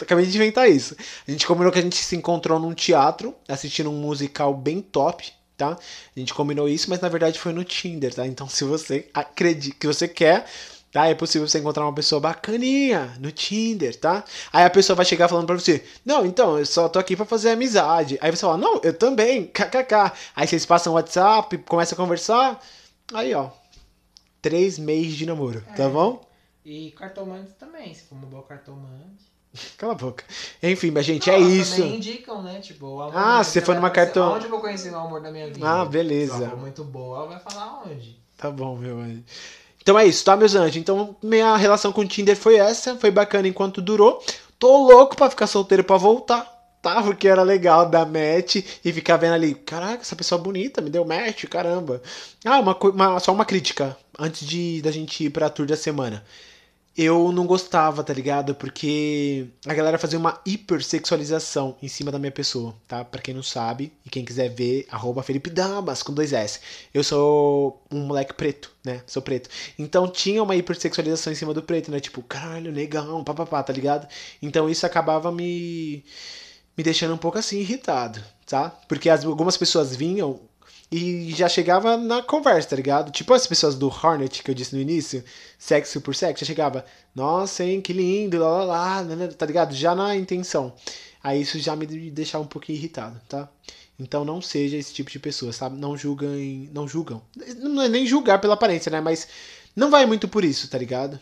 [0.00, 0.96] Acabei de inventar isso.
[1.26, 5.32] A gente combinou que a gente se encontrou num teatro, assistindo um musical bem top,
[5.58, 5.76] tá?
[6.16, 8.26] A gente combinou isso, mas na verdade foi no Tinder, tá?
[8.26, 10.46] Então se você acredita que você quer,
[10.92, 11.06] tá?
[11.08, 14.24] É possível você encontrar uma pessoa bacaninha no Tinder, tá?
[14.52, 17.26] Aí a pessoa vai chegar falando pra você: Não, então, eu só tô aqui pra
[17.26, 18.16] fazer amizade.
[18.20, 20.12] Aí você fala: Não, eu também, kkk.
[20.34, 22.64] Aí vocês passam o WhatsApp, começam a conversar.
[23.12, 23.50] Aí, ó,
[24.40, 25.76] três meses de namoro, tá é.
[25.76, 26.24] tá bom?
[26.64, 29.27] E cartomante também, se for uma boa cartomante.
[29.76, 30.24] Cala a boca.
[30.62, 31.82] Enfim, mas gente, é isso.
[31.82, 32.60] Indicam, né?
[32.60, 34.34] Tipo, ah, você for numa cartão.
[34.34, 35.66] Onde eu vou conhecer o amor da minha vida?
[35.66, 36.54] Ah, beleza.
[36.56, 38.18] Muito boa, vai falar onde.
[38.36, 39.22] Tá bom, meu anjo.
[39.80, 40.76] Então é isso, tá, meus anjos?
[40.76, 42.96] Então, minha relação com o Tinder foi essa.
[42.96, 44.22] Foi bacana enquanto durou.
[44.58, 46.56] Tô louco pra ficar solteiro pra voltar.
[46.80, 47.02] Tá?
[47.02, 49.54] Porque era legal dar match e ficar vendo ali.
[49.54, 52.00] Caraca, essa pessoa bonita, me deu match, caramba.
[52.44, 53.96] Ah, uma, uma, só uma crítica.
[54.16, 56.24] Antes de da gente ir pra tour da semana
[56.98, 58.56] eu não gostava, tá ligado?
[58.56, 63.04] Porque a galera fazia uma hipersexualização em cima da minha pessoa, tá?
[63.04, 66.58] Pra quem não sabe, e quem quiser ver, arroba Felipe Damas, com dois S.
[66.92, 69.00] Eu sou um moleque preto, né?
[69.06, 69.48] Sou preto.
[69.78, 72.00] Então tinha uma hipersexualização em cima do preto, né?
[72.00, 74.08] Tipo, caralho, negão, papapá, tá ligado?
[74.42, 76.04] Então isso acabava me
[76.76, 78.70] me deixando um pouco assim irritado, tá?
[78.88, 80.40] Porque as, algumas pessoas vinham
[80.90, 83.12] e já chegava na conversa, tá ligado?
[83.12, 85.22] Tipo as pessoas do Hornet que eu disse no início,
[85.58, 89.44] sexo por sexo, já chegava, nossa, hein, que lindo, lá, lá, lá, né, né, tá
[89.44, 89.74] ligado?
[89.74, 90.72] Já na intenção.
[91.22, 93.48] Aí isso já me deixava um pouquinho irritado, tá?
[93.98, 95.76] Então não seja esse tipo de pessoa, sabe?
[95.76, 97.20] Não julguem, não julgam.
[97.56, 99.00] Não é nem julgar pela aparência, né?
[99.00, 99.28] Mas
[99.74, 101.18] não vai muito por isso, tá ligado?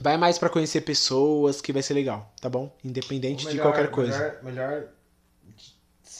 [0.00, 2.74] Vai mais para conhecer pessoas que vai ser legal, tá bom?
[2.84, 4.18] Independente melhor, de qualquer coisa.
[4.42, 4.88] Melhor, melhor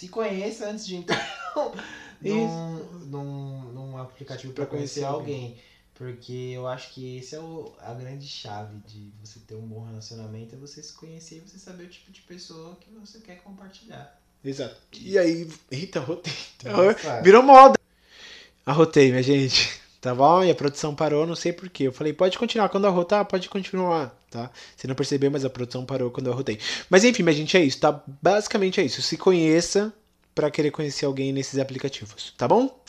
[0.02, 1.22] se conheça antes de entrar
[2.22, 5.56] num, num, num aplicativo para conhecer alguém.
[5.94, 9.84] Porque eu acho que esse é o, a grande chave de você ter um bom
[9.84, 13.36] relacionamento, é você se conhecer e você saber o tipo de pessoa que você quer
[13.42, 14.18] compartilhar.
[14.44, 14.76] Exato.
[14.94, 16.32] E aí, eita, rotei.
[17.22, 17.78] Virou moda.
[18.66, 19.80] Arrotei, minha gente.
[20.00, 20.42] Tá bom?
[20.42, 21.84] E a produção parou, não sei porquê.
[21.84, 22.68] Eu falei, pode continuar.
[22.68, 24.50] Quando arrotar, pode continuar, tá?
[24.76, 26.58] Você não percebeu, mas a produção parou quando eu arrotei.
[26.90, 28.02] Mas enfim, minha gente, é isso, tá?
[28.20, 29.00] Basicamente é isso.
[29.00, 29.94] Se conheça,
[30.34, 32.82] para querer conhecer alguém nesses aplicativos, tá bom?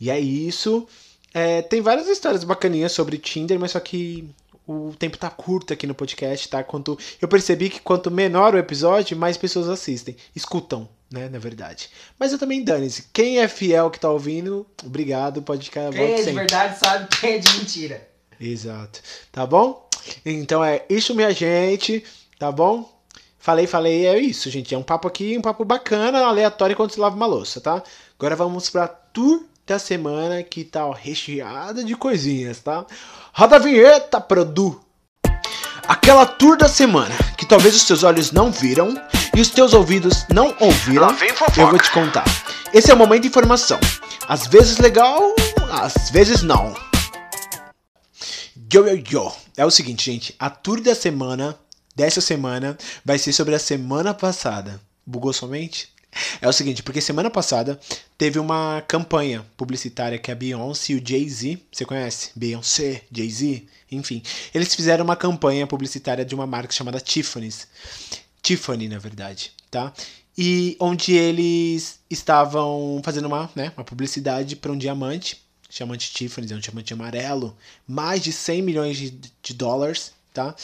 [0.00, 0.86] E é isso.
[1.34, 4.28] É, tem várias histórias bacaninhas sobre Tinder, mas só que
[4.66, 6.62] o tempo tá curto aqui no podcast, tá?
[6.62, 11.88] Quanto eu percebi que quanto menor o episódio, mais pessoas assistem, escutam, né, na verdade.
[12.18, 13.04] Mas eu também dane-se.
[13.12, 16.34] Quem é fiel que tá ouvindo, obrigado, pode ficar Quem é de sempre.
[16.34, 18.08] verdade sabe quem é de mentira.
[18.40, 19.00] Exato.
[19.30, 19.88] Tá bom?
[20.24, 22.04] Então é isso, minha gente,
[22.38, 22.95] tá bom?
[23.46, 24.74] Falei, falei, é isso, gente.
[24.74, 27.80] É um papo aqui, um papo bacana, aleatório enquanto se lava uma louça, tá?
[28.18, 32.84] Agora vamos pra tour da semana que tá ó, recheada de coisinhas, tá?
[33.32, 34.80] Roda a vinheta, Produ!
[35.86, 39.00] Aquela tour da semana que talvez os teus olhos não viram
[39.32, 41.16] e os teus ouvidos não ouviram,
[41.56, 42.24] eu vou te contar.
[42.74, 43.78] Esse é o momento de informação.
[44.26, 45.22] Às vezes legal,
[45.70, 46.74] às vezes não.
[48.74, 49.32] Yo, yo, yo.
[49.56, 50.34] É o seguinte, gente.
[50.36, 51.56] A tour da semana
[51.96, 54.78] dessa semana vai ser sobre a semana passada.
[55.04, 55.88] Bugou somente?
[56.40, 57.78] É o seguinte, porque semana passada
[58.16, 62.30] teve uma campanha publicitária que a Beyoncé e o Jay-Z, você conhece?
[62.34, 64.22] Beyoncé, Jay-Z, enfim.
[64.54, 67.66] Eles fizeram uma campanha publicitária de uma marca chamada Tiffany's.
[68.42, 69.92] Tiffany, na verdade, tá?
[70.38, 76.56] E onde eles estavam fazendo uma, né, uma publicidade para um diamante, diamante Tiffany, é
[76.56, 77.56] um diamante amarelo,
[77.86, 80.54] mais de 100 milhões de, de dólares, tá?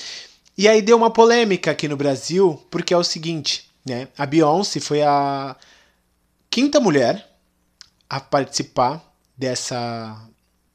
[0.56, 4.08] E aí deu uma polêmica aqui no Brasil, porque é o seguinte, né?
[4.16, 5.56] A Beyoncé foi a
[6.50, 7.26] quinta mulher
[8.08, 9.02] a participar
[9.36, 10.28] dessa,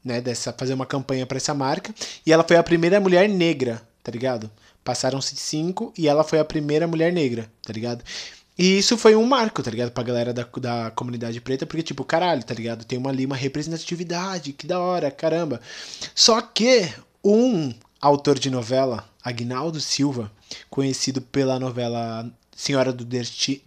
[0.04, 1.94] né, dessa fazer uma campanha para essa marca,
[2.26, 4.50] e ela foi a primeira mulher negra, tá ligado?
[4.82, 8.02] Passaram-se cinco e ela foi a primeira mulher negra, tá ligado?
[8.58, 9.92] E isso foi um marco, tá ligado?
[9.92, 12.84] Pra galera da, da comunidade preta, porque, tipo, caralho, tá ligado?
[12.84, 15.60] Tem uma ali uma representatividade, que da hora, caramba.
[16.12, 20.30] Só que um autor de novela, Agnaldo Silva,
[20.70, 23.60] conhecido pela novela Senhora do Destino.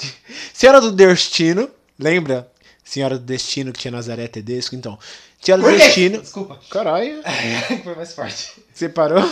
[0.52, 2.50] Senhora do Destino, lembra?
[2.84, 4.74] Senhora do Destino que tinha Nazaré Tedesco?
[4.74, 4.98] Então,
[5.40, 6.20] Senhora do Destino.
[6.20, 6.58] Desculpa.
[6.70, 7.22] Caralho.
[7.84, 8.62] Foi mais forte.
[8.72, 9.22] Você parou?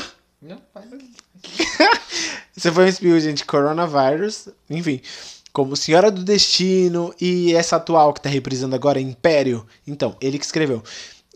[0.43, 0.87] Não, faz.
[2.57, 3.45] Você foi um espio, gente.
[3.45, 4.49] Coronavírus.
[4.71, 5.03] Enfim
[5.57, 9.67] como Senhora do Destino e essa atual que está reprisando agora, Império.
[9.87, 10.83] Então, ele que escreveu.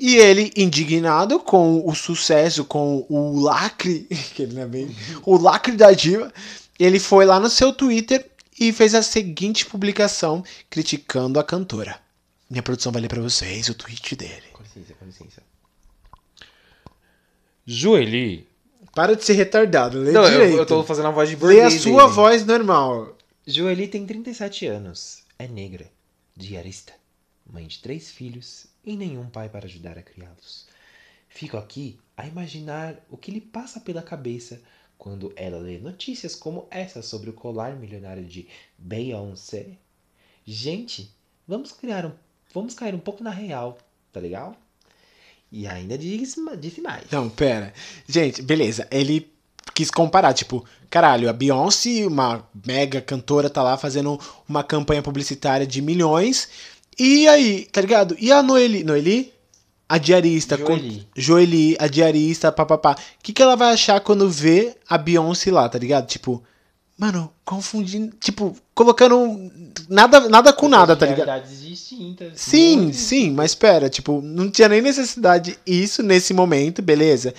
[0.01, 5.37] E ele, indignado com o sucesso, com o lacre, que ele não é bem, o
[5.37, 6.33] lacre da diva,
[6.79, 8.27] ele foi lá no seu Twitter
[8.59, 12.01] e fez a seguinte publicação criticando a cantora.
[12.49, 14.43] Minha produção vai ler pra vocês o tweet dele.
[14.55, 15.43] Com licença, com licença.
[17.67, 18.49] Joeli.
[18.95, 20.55] Para de ser retardado, lê não, direito.
[20.55, 21.61] Eu, eu tô fazendo a voz de burguês.
[21.61, 22.15] Lê a sua dele.
[22.15, 23.17] voz normal.
[23.47, 25.87] Joeli tem 37 anos, é negra,
[26.35, 26.95] diarista,
[27.47, 30.67] mãe de três filhos e nenhum pai para ajudar a criá-los.
[31.29, 34.61] Fico aqui a imaginar o que lhe passa pela cabeça
[34.99, 39.79] quando ela lê notícias como essa sobre o colar milionário de Beyoncé.
[40.45, 41.11] Gente,
[41.47, 42.13] vamos criar um,
[42.53, 43.79] vamos cair um pouco na real,
[44.13, 44.55] tá legal?
[45.51, 47.11] E ainda disse, disse mais.
[47.11, 47.73] Não, pera.
[48.07, 48.87] Gente, beleza.
[48.91, 49.33] Ele
[49.75, 55.67] quis comparar, tipo, caralho, a Beyoncé, uma mega cantora, tá lá fazendo uma campanha publicitária
[55.67, 56.49] de milhões.
[57.03, 58.15] E aí, tá ligado?
[58.21, 59.33] E a Noeli, Noeli?
[59.89, 62.93] A diarista, Joeli, com, Joeli a diarista, papapá.
[62.93, 66.07] O que, que ela vai achar quando vê a Beyoncé lá, tá ligado?
[66.07, 66.43] Tipo,
[66.99, 69.51] mano, confundindo, tipo, colocando
[69.89, 71.43] nada, nada com nada, tá ligado?
[71.49, 72.33] distintas.
[72.37, 77.33] Sim, sim, mas espera, tipo, não tinha nem necessidade isso nesse momento, beleza?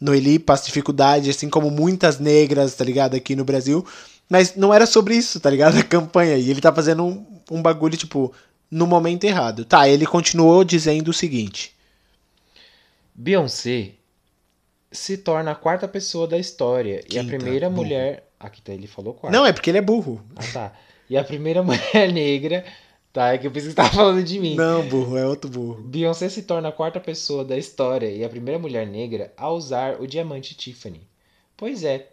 [0.00, 3.86] Noeli passa dificuldade, assim como muitas negras, tá ligado, aqui no Brasil.
[4.28, 5.78] Mas não era sobre isso, tá ligado?
[5.78, 6.36] A campanha.
[6.36, 8.32] E ele tá fazendo um, um bagulho, tipo,
[8.74, 9.64] no momento errado.
[9.64, 11.72] Tá, ele continuou dizendo o seguinte:
[13.14, 13.92] Beyoncé
[14.90, 17.82] se torna a quarta pessoa da história Quinta, e a primeira burro.
[17.82, 18.28] mulher.
[18.38, 19.36] Aqui tá, ele falou quarta.
[19.36, 20.20] Não, é porque ele é burro.
[20.34, 20.72] Ah, tá.
[21.08, 22.64] E a primeira mulher negra
[23.12, 24.56] Tá, é que eu pensei que você tava falando de mim.
[24.56, 25.80] Não, burro, é outro burro.
[25.84, 30.00] Beyoncé se torna a quarta pessoa da história e a primeira mulher negra a usar
[30.00, 31.06] o diamante Tiffany.
[31.56, 32.08] Pois é,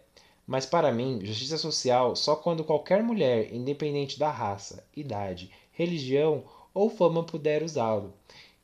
[0.46, 6.88] mas para mim, justiça social só quando qualquer mulher, independente da raça, idade, religião ou
[6.88, 8.12] fama, puder usá-lo.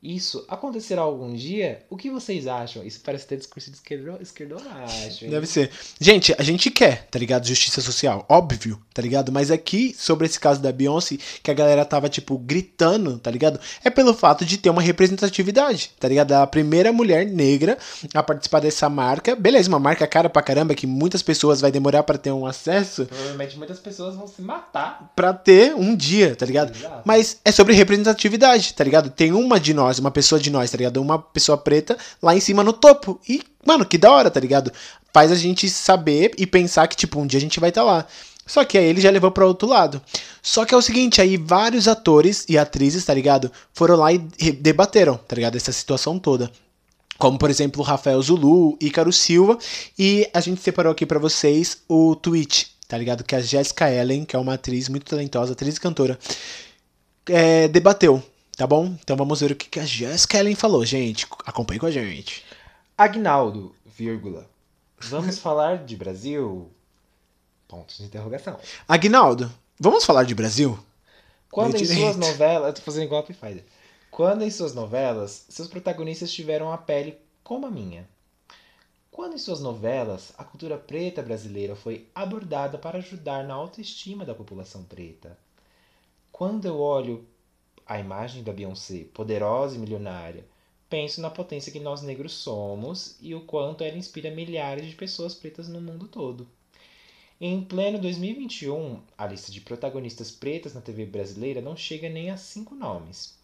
[0.01, 1.83] Isso acontecerá algum dia?
[1.89, 2.85] O que vocês acham?
[2.85, 5.27] Isso parece ter discurso de esquerdo, esquerdomacho.
[5.29, 5.69] Deve ser.
[5.99, 7.45] Gente, a gente quer, tá ligado?
[7.45, 8.25] Justiça social.
[8.29, 9.29] Óbvio, tá ligado?
[9.29, 13.59] Mas aqui, sobre esse caso da Beyoncé, que a galera tava, tipo, gritando, tá ligado?
[13.83, 16.31] É pelo fato de ter uma representatividade, tá ligado?
[16.31, 17.77] A primeira mulher negra
[18.13, 19.35] a participar dessa marca.
[19.35, 23.05] Beleza, uma marca cara pra caramba, que muitas pessoas vai demorar para ter um acesso.
[23.05, 25.11] Provavelmente muitas pessoas vão se matar.
[25.13, 26.73] Pra ter um dia, tá ligado?
[26.73, 27.01] Exato.
[27.03, 29.09] Mas é sobre representatividade, tá ligado?
[29.09, 31.01] Tem uma de nós nós, uma pessoa de nós, tá ligado?
[31.01, 33.19] Uma pessoa preta lá em cima no topo.
[33.27, 34.71] E, mano, que da hora, tá ligado?
[35.11, 37.87] Faz a gente saber e pensar que, tipo, um dia a gente vai estar tá
[37.87, 38.07] lá.
[38.45, 40.01] Só que aí ele já levou para outro lado.
[40.41, 43.51] Só que é o seguinte, aí vários atores e atrizes, tá ligado?
[43.73, 44.17] Foram lá e
[44.51, 45.55] debateram, tá ligado?
[45.55, 46.51] Essa situação toda.
[47.17, 49.57] Como, por exemplo, Rafael Zulu, Ícaro Silva.
[49.97, 53.23] E a gente separou aqui para vocês o tweet, tá ligado?
[53.23, 56.17] Que a Jessica Ellen, que é uma atriz muito talentosa, atriz e cantora,
[57.27, 58.23] é, debateu
[58.59, 58.87] Tá bom?
[59.01, 61.25] Então vamos ver o que a Jessica Ellen falou, gente.
[61.45, 62.43] Acompanhe com a gente.
[62.97, 64.49] Agnaldo, vírgula.
[64.99, 66.69] Vamos falar de Brasil?
[67.69, 68.59] Pontos de interrogação.
[68.85, 70.77] Agnaldo, vamos falar de Brasil?
[71.49, 72.67] Quando em suas novelas.
[72.67, 73.63] Eu tô fazendo igual a Pfizer.
[74.11, 78.09] Quando em suas novelas, seus protagonistas tiveram a pele como a minha.
[79.09, 84.35] Quando em suas novelas, a cultura preta brasileira foi abordada para ajudar na autoestima da
[84.35, 85.37] população preta.
[86.29, 87.25] Quando eu olho
[87.89, 90.45] a imagem da Beyoncé, poderosa e milionária,
[90.87, 95.33] penso na potência que nós negros somos e o quanto ela inspira milhares de pessoas
[95.33, 96.47] pretas no mundo todo.
[97.41, 102.37] Em pleno 2021, a lista de protagonistas pretas na TV brasileira não chega nem a
[102.37, 103.39] cinco nomes.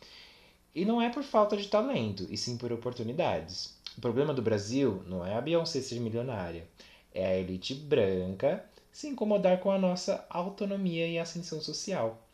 [0.75, 3.75] E não é por falta de talento, e sim por oportunidades.
[3.97, 6.67] O problema do Brasil não é a Beyoncé ser milionária,
[7.11, 12.24] é a elite branca se incomodar com a nossa autonomia e ascensão social.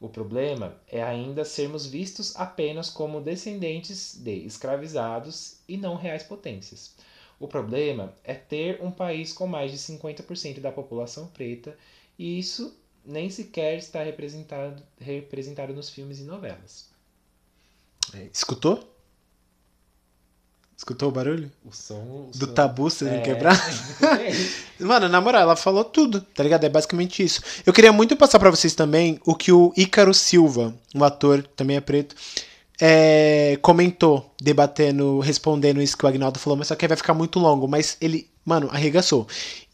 [0.00, 6.94] O problema é ainda sermos vistos apenas como descendentes de escravizados e não reais potências.
[7.40, 11.76] O problema é ter um país com mais de 50% da população preta
[12.18, 16.88] e isso nem sequer está representado, representado nos filmes e novelas.
[18.14, 18.97] É, escutou?
[20.78, 21.50] Escutou o barulho?
[21.64, 22.28] O som.
[22.28, 22.52] O do som...
[22.52, 23.20] tabu sendo é.
[23.20, 23.60] quebrado?
[24.78, 26.62] Mano, na moral, ela falou tudo, tá ligado?
[26.62, 27.42] É basicamente isso.
[27.66, 31.76] Eu queria muito passar para vocês também o que o Ícaro Silva, um ator, também
[31.76, 32.14] é preto,
[32.80, 37.38] é, comentou, debatendo, respondendo isso que o Agnaldo falou, mas só que vai ficar muito
[37.38, 37.66] longo.
[37.66, 39.26] Mas ele, mano, arregaçou.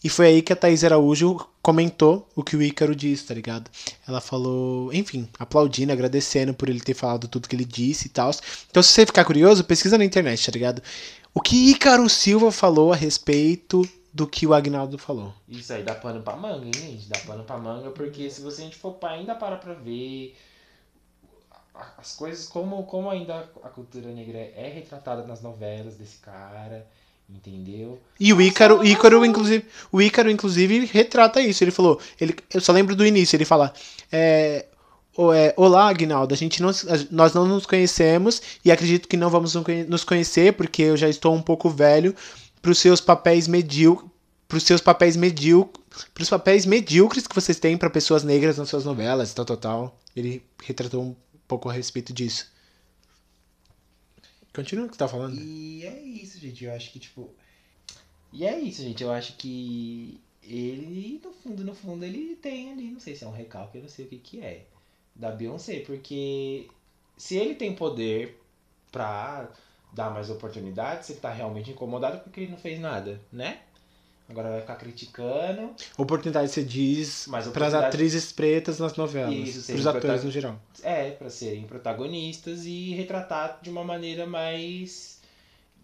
[0.02, 3.70] E foi aí que a Thaís Araújo comentou o que o Ícaro disse, tá ligado?
[4.06, 8.30] Ela falou, enfim, aplaudindo, agradecendo por ele ter falado tudo que ele disse e tal.
[8.70, 10.82] Então, se você ficar curioso, pesquisa na internet, tá ligado?
[11.34, 15.34] O que Ícaro Silva falou a respeito do que o Agnaldo falou.
[15.48, 17.08] Isso aí dá pano pra manga, hein, gente?
[17.08, 20.36] Dá pano pra manga, porque se você a gente for pra, ainda para pra ver
[21.98, 26.86] as coisas, como, como ainda a cultura negra é retratada nas novelas desse cara
[27.28, 27.98] Entendeu?
[28.20, 31.64] E o Ícaro, o Ícaro, inclusive, o Ícaro, inclusive, retrata isso.
[31.64, 33.72] Ele falou, ele, eu só lembro do início, ele fala.
[34.12, 34.66] É,
[35.34, 36.70] é, Olá, Agnaldo, a gente não,
[37.10, 39.54] nós não nos conhecemos e acredito que não vamos
[39.88, 42.14] nos conhecer porque eu já estou um pouco velho
[42.60, 44.10] para os seus papéis medíocres,
[44.48, 45.82] para os seus papéis medíocres,
[46.12, 49.56] para os papéis medíocres que vocês têm para pessoas negras nas suas novelas, tal, tal,
[49.56, 49.98] tal.
[50.16, 51.14] Ele retratou um
[51.46, 52.52] pouco a respeito disso.
[54.54, 55.40] Continua o que tá falando.
[55.40, 56.64] E é isso, gente.
[56.64, 57.30] Eu acho que, tipo.
[58.32, 59.02] E é isso, gente.
[59.02, 63.26] Eu acho que ele, no fundo, no fundo, ele tem ali, não sei se é
[63.26, 64.66] um recalque, eu não sei o que que é,
[65.14, 66.68] da Beyoncé, porque
[67.16, 68.40] se ele tem poder
[68.92, 69.50] pra
[69.92, 73.62] dar mais oportunidades, ele tá realmente incomodado porque ele não fez nada, né?
[74.28, 75.74] Agora vai ficar criticando.
[75.96, 80.60] Oportunidade você diz para as atrizes pretas nas novelas, para os atores no geral.
[80.82, 85.20] É, para serem protagonistas e retratar de uma maneira mais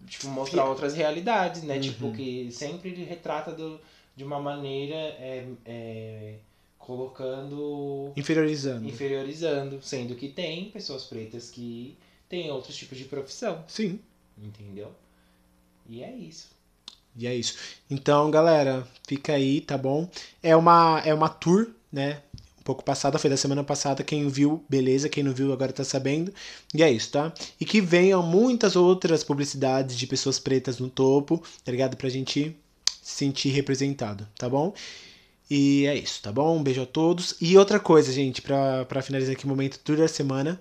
[0.07, 1.79] tipo mostrar outras realidades, né?
[1.79, 2.13] Tipo, uhum.
[2.13, 3.81] Tipo que sempre ele retrata do,
[4.17, 6.35] de uma maneira é, é,
[6.79, 11.97] colocando inferiorizando, inferiorizando, sendo que tem pessoas pretas que
[12.29, 13.65] têm outros tipos de profissão.
[13.69, 14.01] Sim.
[14.39, 14.93] Entendeu?
[15.87, 16.60] E é isso.
[17.17, 17.57] E é isso.
[17.91, 20.09] Então, galera, fica aí, tá bom?
[20.43, 22.23] É uma, é uma tour, né?
[22.61, 24.05] Um pouco passada, foi da semana passada.
[24.05, 25.09] Quem viu, beleza.
[25.09, 26.33] Quem não viu, agora tá sabendo.
[26.75, 27.33] E é isso, tá?
[27.61, 31.97] E que venham muitas outras publicidades de pessoas pretas no topo, tá ligado?
[31.97, 32.57] Pra gente
[33.03, 34.73] se sentir representado, tá bom?
[35.51, 36.59] E é isso, tá bom?
[36.59, 37.35] Um beijo a todos.
[37.41, 40.61] E outra coisa, gente, pra, pra finalizar aqui o momento tour da semana.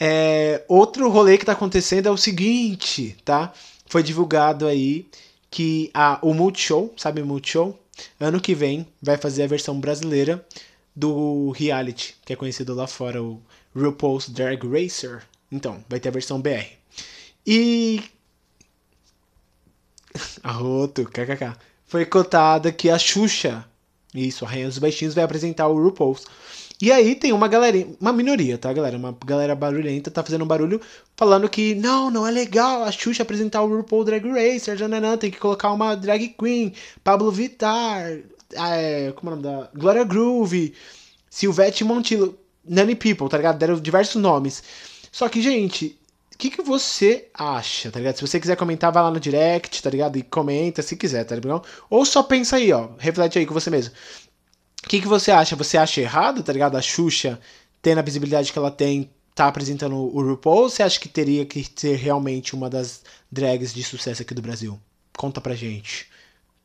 [0.00, 3.52] É, outro rolê que tá acontecendo é o seguinte, tá?
[3.86, 5.06] Foi divulgado aí
[5.54, 7.78] que a, o Multishow, sabe Multishow?
[8.18, 10.44] Ano que vem vai fazer a versão brasileira
[10.96, 13.40] do reality, que é conhecido lá fora, o
[13.72, 15.22] RuPaul's Drag Racer.
[15.52, 16.66] Então, vai ter a versão BR.
[17.46, 18.02] E.
[20.42, 21.56] Arroto, kkk.
[21.86, 23.64] Foi cotada que a Xuxa,
[24.12, 26.26] isso, a Rainha dos Baixinhos, vai apresentar o RuPaul's.
[26.82, 28.96] E aí tem uma galera, uma minoria, tá, galera?
[28.96, 30.80] Uma galera barulhenta tá fazendo um barulho
[31.16, 35.30] falando que não, não é legal a Xuxa apresentar o RuPaul Drag Racer, jananã, tem
[35.30, 36.72] que colocar uma drag queen,
[37.02, 38.18] Pablo Vittar,
[38.52, 39.70] é, como é o nome da?
[39.74, 40.74] Gloria Groove,
[41.30, 43.58] Silvete Montilo, Nanny People, tá ligado?
[43.58, 44.62] Deram diversos nomes.
[45.12, 45.98] Só que, gente,
[46.34, 48.16] o que, que você acha, tá ligado?
[48.16, 50.16] Se você quiser comentar, vai lá no direct, tá ligado?
[50.18, 51.62] E comenta se quiser, tá ligado?
[51.88, 53.94] Ou só pensa aí, ó, reflete aí com você mesmo.
[54.84, 55.56] O que, que você acha?
[55.56, 56.76] Você acha errado, tá ligado?
[56.76, 57.40] A Xuxa,
[57.80, 61.44] tendo a visibilidade que ela tem, tá apresentando o RuPaul, ou você acha que teria
[61.46, 64.78] que ser realmente uma das drags de sucesso aqui do Brasil?
[65.16, 66.08] Conta pra gente.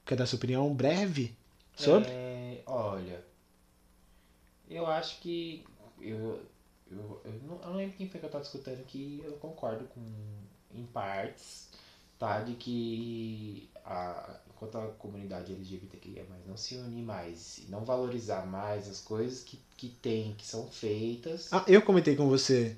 [0.06, 1.36] Quer dar sua opinião breve
[1.76, 2.10] sobre?
[2.10, 3.24] É, olha,
[4.70, 5.66] eu acho que.
[6.02, 6.42] Eu,
[6.92, 9.86] eu, eu, não, eu não lembro quem foi que eu tava escutando aqui, eu concordo
[9.86, 10.02] com.
[10.74, 11.70] em partes,
[12.18, 12.42] tá?
[12.42, 18.90] De que a, enquanto a comunidade LGBTQIA não se unir mais e não valorizar mais
[18.90, 21.48] as coisas que, que tem, que são feitas.
[21.54, 22.76] Ah, eu comentei com você.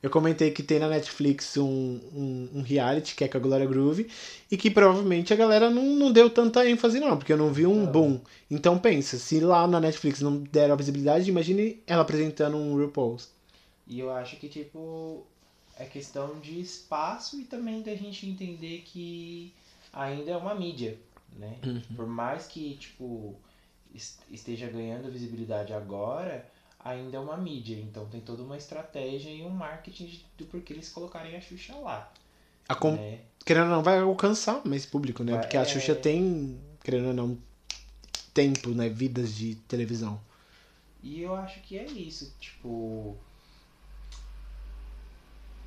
[0.00, 3.66] Eu comentei que tem na Netflix um, um, um, reality que é com a Gloria
[3.66, 4.06] Groove
[4.50, 7.66] e que provavelmente a galera não, não deu tanta ênfase, não, porque eu não vi
[7.66, 7.90] um não.
[7.90, 8.20] boom.
[8.50, 13.30] Então pensa, se lá na Netflix não deram a visibilidade, imagine ela apresentando um RuPaul's.
[13.86, 15.26] E eu acho que, tipo,
[15.78, 19.52] é questão de espaço e também da gente entender que
[19.92, 20.98] ainda é uma mídia
[21.38, 21.58] né?
[21.64, 21.82] Uhum.
[21.96, 23.34] Por mais que, tipo,
[24.30, 26.46] esteja ganhando visibilidade agora,
[26.84, 27.76] ainda é uma mídia.
[27.76, 32.12] Então tem toda uma estratégia e um marketing do porquê eles colocarem a Xuxa lá.
[32.68, 32.92] A com...
[32.92, 33.20] né?
[33.44, 35.36] Querendo ou não, vai alcançar mais público, né?
[35.38, 35.64] Porque a é...
[35.64, 37.38] Xuxa tem, querendo ou não,
[38.32, 38.88] tempo, né?
[38.88, 40.20] Vidas de televisão.
[41.02, 42.34] E eu acho que é isso.
[42.40, 43.16] Tipo.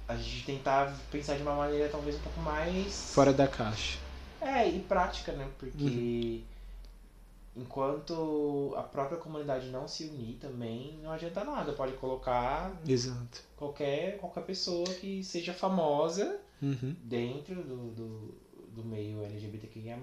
[0.08, 3.12] A gente tentar pensar de uma maneira talvez um pouco mais.
[3.14, 4.00] Fora da caixa.
[4.48, 5.50] É, e prática, né?
[5.58, 7.64] Porque uhum.
[7.64, 11.74] enquanto a própria comunidade não se unir também, não adianta nada.
[11.74, 13.44] Pode colocar Exato.
[13.58, 16.96] Qualquer, qualquer pessoa que seja famosa uhum.
[17.04, 18.36] dentro do, do,
[18.70, 19.98] do meio LGBTQIA,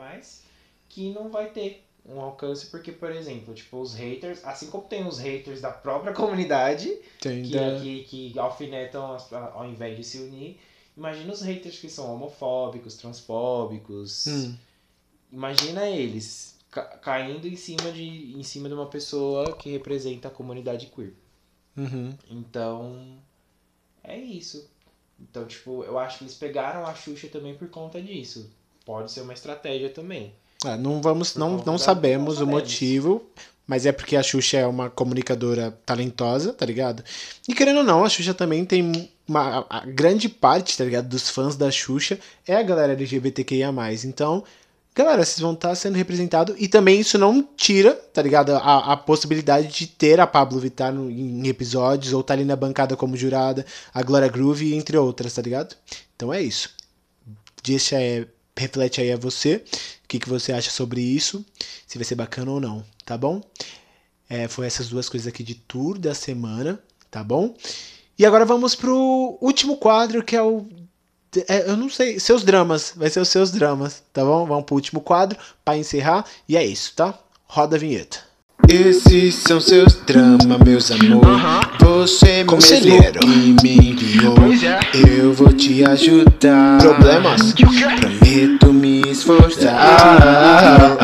[0.89, 5.07] que não vai ter um alcance, porque, por exemplo, tipo, os haters, assim como tem
[5.07, 7.81] os haters da própria comunidade, que, da...
[7.81, 9.17] que, que alfinetam
[9.55, 10.61] ao invés de se unir,
[10.97, 14.27] Imagina os haters que são homofóbicos, transfóbicos.
[14.27, 14.55] Hum.
[15.33, 20.31] Imagina eles ca caindo em cima, de, em cima de uma pessoa que representa a
[20.31, 21.13] comunidade queer.
[21.77, 22.13] Uhum.
[22.31, 23.19] Então,
[24.03, 24.69] é isso.
[25.21, 28.51] Então, tipo, eu acho que eles pegaram a Xuxa também por conta disso.
[28.85, 30.33] Pode ser uma estratégia também.
[30.65, 33.27] Ah, não vamos, não, não sabemos, não sabemos o motivo,
[33.67, 37.03] mas é porque a Xuxa é uma comunicadora talentosa, tá ligado?
[37.49, 41.31] E querendo ou não, a Xuxa também tem uma a grande parte, tá ligado, dos
[41.31, 43.73] fãs da Xuxa é a galera LGBTQIA+.
[44.05, 44.45] Então,
[44.95, 48.93] galera, vocês vão estar tá sendo representados e também isso não tira, tá ligado, a,
[48.93, 52.97] a possibilidade de ter a Pablo Vittar no, em episódios ou tá ali na bancada
[52.97, 55.75] como jurada, a Glória Groove, entre outras, tá ligado?
[56.17, 56.71] Então é isso.
[57.63, 59.65] Deixa é, reflete aí a você,
[60.05, 61.45] o que, que você acha sobre isso,
[61.87, 63.43] se vai ser bacana ou não tá bom?
[64.29, 67.55] É, foi essas duas coisas aqui de tour da semana, tá bom?
[68.19, 70.67] E agora vamos pro último quadro, que é o.
[71.49, 72.93] É, eu não sei, seus dramas.
[72.97, 74.47] Vai ser os seus dramas, tá bom?
[74.47, 76.25] Vamos pro último quadro para encerrar.
[76.49, 77.19] E é isso, tá?
[77.47, 78.21] Roda a vinheta.
[78.69, 81.25] Esses são seus dramas, meus amor.
[81.81, 83.27] Você Conselheiro.
[83.27, 84.37] mesmo que me enviou.
[84.63, 85.21] É.
[85.21, 86.79] Eu vou te ajudar.
[86.81, 87.53] Problemas?
[87.53, 90.97] Prometo me esforçar.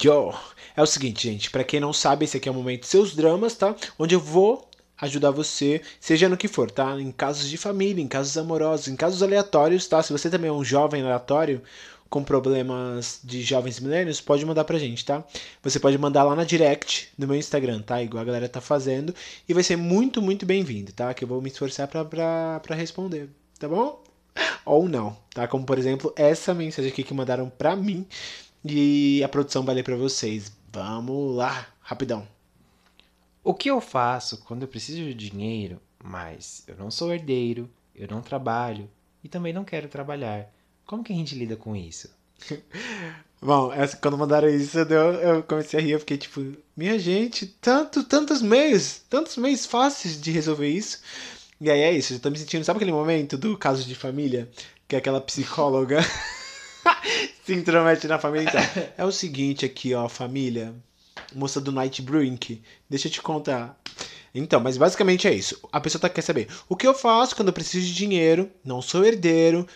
[0.00, 0.32] Yo.
[0.76, 3.14] É o seguinte, gente, para quem não sabe, esse aqui é o momento de seus
[3.14, 3.76] dramas, tá?
[3.98, 4.68] Onde eu vou
[5.00, 7.00] ajudar você, seja no que for, tá?
[7.00, 10.02] Em casos de família, em casos amorosos, em casos aleatórios, tá?
[10.02, 11.62] Se você também é um jovem aleatório
[12.08, 15.24] com problemas de jovens milênios, pode mandar pra gente, tá?
[15.62, 18.00] Você pode mandar lá na direct no meu Instagram, tá?
[18.02, 19.12] Igual a galera tá fazendo.
[19.48, 21.12] E vai ser muito, muito bem-vindo, tá?
[21.12, 23.28] Que eu vou me esforçar pra, pra, pra responder,
[23.58, 24.00] tá bom?
[24.64, 25.48] Ou não, tá?
[25.48, 28.06] Como, por exemplo, essa mensagem aqui que mandaram pra mim.
[28.64, 30.52] E a produção vai ler pra vocês.
[30.72, 32.26] Vamos lá, rapidão.
[33.44, 38.08] O que eu faço quando eu preciso de dinheiro, mas eu não sou herdeiro, eu
[38.08, 38.90] não trabalho
[39.22, 40.50] e também não quero trabalhar?
[40.86, 42.08] Como que a gente lida com isso?
[43.42, 46.40] Bom, essa, quando mandaram isso, eu, eu comecei a rir, eu fiquei tipo,
[46.74, 51.02] minha gente, tanto, tantos meios, tantos meios fáceis de resolver isso.
[51.60, 54.50] E aí é isso, eu tô me sentindo, sabe aquele momento do caso de família?
[54.88, 56.00] Que é aquela psicóloga
[57.44, 58.48] se intromete na família.
[58.48, 60.74] Então, é o seguinte aqui, ó, família
[61.34, 62.62] moça do Night Brink.
[62.88, 63.78] Deixa eu te contar.
[64.34, 65.58] Então, mas basicamente é isso.
[65.70, 68.82] A pessoa tá, quer saber o que eu faço quando eu preciso de dinheiro, não
[68.82, 69.66] sou herdeiro,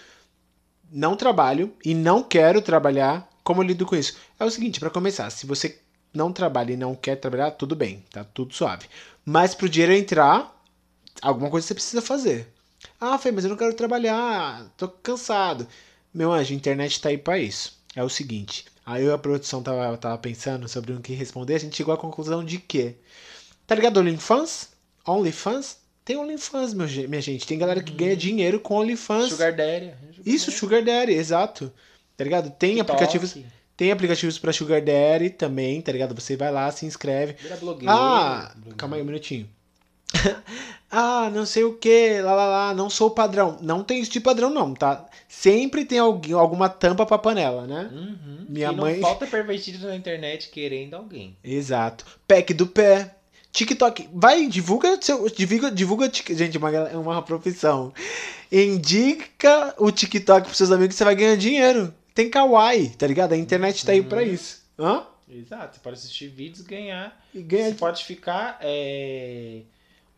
[0.90, 3.28] não trabalho e não quero trabalhar.
[3.44, 4.16] Como eu lido com isso?
[4.38, 5.78] É o seguinte, para começar, se você
[6.12, 8.86] não trabalha e não quer trabalhar, tudo bem, tá tudo suave.
[9.24, 10.54] Mas pro dinheiro entrar,
[11.22, 12.52] alguma coisa você precisa fazer.
[13.00, 15.66] Ah, Fê, mas eu não quero trabalhar, tô cansado.
[16.12, 17.78] Meu anjo, a internet tá aí pra isso.
[17.94, 21.76] É o seguinte, Aí a produção tava, tava pensando sobre o que responder, a gente
[21.76, 22.94] chegou à conclusão de que.
[23.66, 24.70] Tá ligado OnlyFans?
[25.06, 25.76] OnlyFans?
[26.06, 27.46] Tem OnlyFans, meu, minha gente.
[27.46, 28.16] Tem galera que ganha uhum.
[28.16, 29.28] dinheiro com OnlyFans.
[29.28, 29.92] Sugar Daddy.
[30.24, 31.70] Isso, Sugar Daddy, exato.
[32.16, 32.48] Tá ligado?
[32.48, 32.90] Tem TikTok.
[32.90, 33.36] aplicativos.
[33.76, 36.14] Tem aplicativos pra Sugar Daddy também, tá ligado?
[36.18, 37.34] Você vai lá, se inscreve.
[37.34, 37.92] Vira blogueiro.
[37.92, 39.50] Ah, calma aí um minutinho.
[40.90, 43.58] ah, não sei o que, lá lá lá, não sou padrão.
[43.60, 45.06] Não tem isso de padrão, não, tá?
[45.28, 47.90] Sempre tem alguém, alguma tampa pra panela, né?
[47.92, 48.46] Uhum.
[48.48, 48.94] Minha e mãe.
[48.94, 51.36] Não falta pervertido na internet querendo alguém.
[51.44, 52.04] Exato.
[52.26, 53.14] Pack do pé.
[53.52, 54.08] TikTok.
[54.12, 55.28] Vai, divulga seu.
[55.28, 56.10] Divulga, divulga.
[56.12, 57.92] Gente, uma, uma profissão.
[58.50, 61.94] Indica o TikTok pros seus amigos que você vai ganhar dinheiro.
[62.14, 63.32] Tem kawaii, tá ligado?
[63.32, 64.26] A internet tá aí pra uhum.
[64.26, 64.62] isso.
[64.78, 65.04] Hã?
[65.28, 65.76] Exato.
[65.76, 67.18] Você pode assistir vídeos ganhar.
[67.34, 67.70] E ganhar.
[67.70, 68.58] Você pode ficar.
[68.60, 69.62] É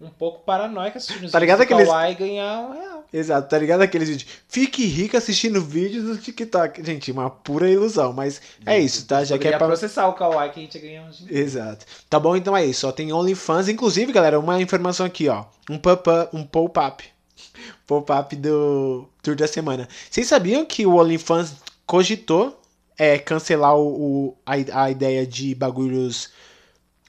[0.00, 1.86] um pouco paranoica assistindo tá ligado aqueles...
[1.86, 3.04] e ganhar um real.
[3.12, 4.30] Exato, tá ligado aqueles vídeos?
[4.48, 6.82] Fique rico assistindo vídeos do TikTok.
[6.82, 9.22] Gente, uma pura ilusão, mas é isso, tá?
[9.24, 9.66] Já que é pra...
[9.66, 11.38] processar o Kawaii que a gente ia ganhar um dinheiro.
[11.38, 11.84] Exato.
[12.08, 12.88] Tá bom, então é isso.
[12.88, 13.68] Ó, tem OnlyFans.
[13.68, 15.44] Inclusive, galera, uma informação aqui, ó.
[15.68, 17.04] Um pop-up, um pop-up.
[17.86, 19.88] Pop-up do Tour da Semana.
[20.08, 22.60] Vocês sabiam que o OnlyFans cogitou
[22.96, 26.30] é, cancelar o, o a, a ideia de bagulhos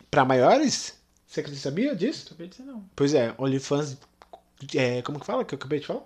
[0.10, 1.01] para maiores?
[1.32, 2.26] Você sabia disso?
[2.28, 2.84] Acabei de dizer não.
[2.94, 3.98] Pois é, OnlyFans.
[4.76, 6.04] É, como que fala que eu acabei de falar?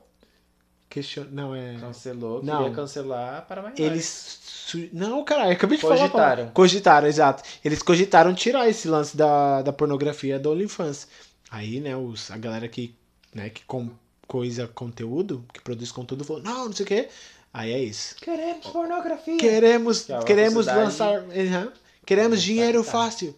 [0.87, 1.25] Question...
[1.31, 1.77] Não, é.
[1.79, 2.57] Cancelou, não.
[2.59, 3.79] queria cancelar para mais.
[3.79, 4.69] Eles.
[4.93, 6.11] Não, caralho, acabei de cogitaram.
[6.11, 6.29] falar.
[6.29, 6.51] Cogitaram.
[6.53, 7.43] Cogitaram, exato.
[7.65, 11.07] Eles cogitaram tirar esse lance da, da pornografia do OnlyFans.
[11.49, 12.93] Aí, né, os, a galera que,
[13.33, 13.89] né, que com
[14.27, 17.09] coisa conteúdo, que produz conteúdo, falou: não, não sei o quê.
[17.51, 18.15] Aí é isso.
[18.17, 19.37] Queremos pornografia.
[19.37, 21.21] Queremos, é queremos lançar.
[21.21, 21.71] Uhum,
[22.05, 23.35] queremos dinheiro fácil.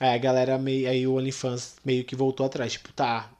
[0.00, 0.88] Aí a galera meio.
[0.88, 2.72] Aí o OnlyFans meio que voltou atrás.
[2.72, 3.30] Tipo, tá.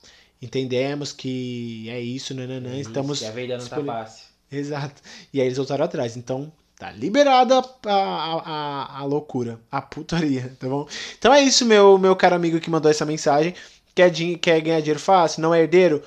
[0.42, 2.74] Entendemos que é isso, nananã.
[2.74, 3.18] É estamos.
[3.18, 4.26] Que a vida não tá fácil.
[4.52, 5.00] Exato.
[5.32, 6.16] E aí eles voltaram atrás.
[6.16, 10.86] Então, tá liberada a, a, a, loucura, a putaria, tá bom?
[11.18, 13.54] Então é isso, meu, meu caro amigo que mandou essa mensagem.
[13.94, 15.42] Quer, quer ganhar dinheiro fácil?
[15.42, 16.02] Não é herdeiro?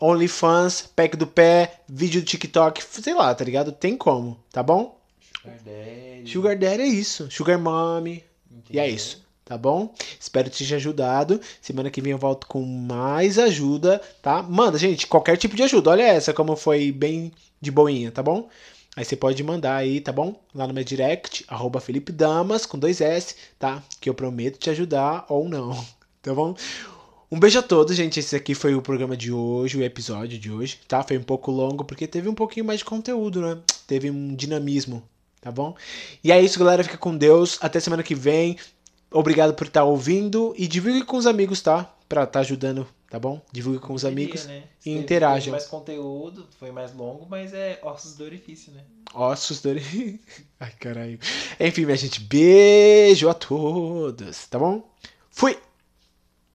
[0.00, 3.70] OnlyFans, pack do pé, vídeo do TikTok, sei lá, tá ligado?
[3.70, 4.98] Tem como, tá bom?
[5.32, 6.30] Sugar Daddy.
[6.30, 7.30] Sugar Daddy é isso.
[7.30, 8.24] Sugar Mommy.
[8.50, 8.64] Entendeu?
[8.70, 9.94] E é isso tá bom?
[10.18, 11.40] Espero que te ajudado.
[11.60, 14.42] Semana que vem eu volto com mais ajuda, tá?
[14.42, 15.90] Manda, gente, qualquer tipo de ajuda.
[15.90, 18.48] Olha essa como foi bem de boinha, tá bom?
[18.94, 20.38] Aí você pode mandar aí, tá bom?
[20.54, 23.82] Lá no meu direct, arroba Felipe Damas, com dois S, tá?
[24.00, 25.72] Que eu prometo te ajudar ou não,
[26.20, 26.54] tá bom?
[27.30, 28.20] Um beijo a todos, gente.
[28.20, 31.02] Esse aqui foi o programa de hoje, o episódio de hoje, tá?
[31.02, 33.58] Foi um pouco longo porque teve um pouquinho mais de conteúdo, né?
[33.86, 35.02] Teve um dinamismo,
[35.40, 35.74] tá bom?
[36.22, 36.84] E é isso, galera.
[36.84, 37.56] Fica com Deus.
[37.62, 38.58] Até semana que vem.
[39.12, 41.84] Obrigado por estar ouvindo e divulgue com os amigos, tá?
[42.08, 43.40] Pra estar tá ajudando, tá bom?
[43.50, 44.64] Divulgue com os amigos né?
[44.84, 45.52] e interajam.
[45.52, 48.82] mais conteúdo, foi mais longo, mas é ossos do orifício, né?
[49.14, 50.18] Ossos do orifício.
[50.60, 51.18] Ai, caralho.
[51.58, 54.88] Enfim, minha gente, beijo a todos, tá bom?
[55.30, 55.58] Fui!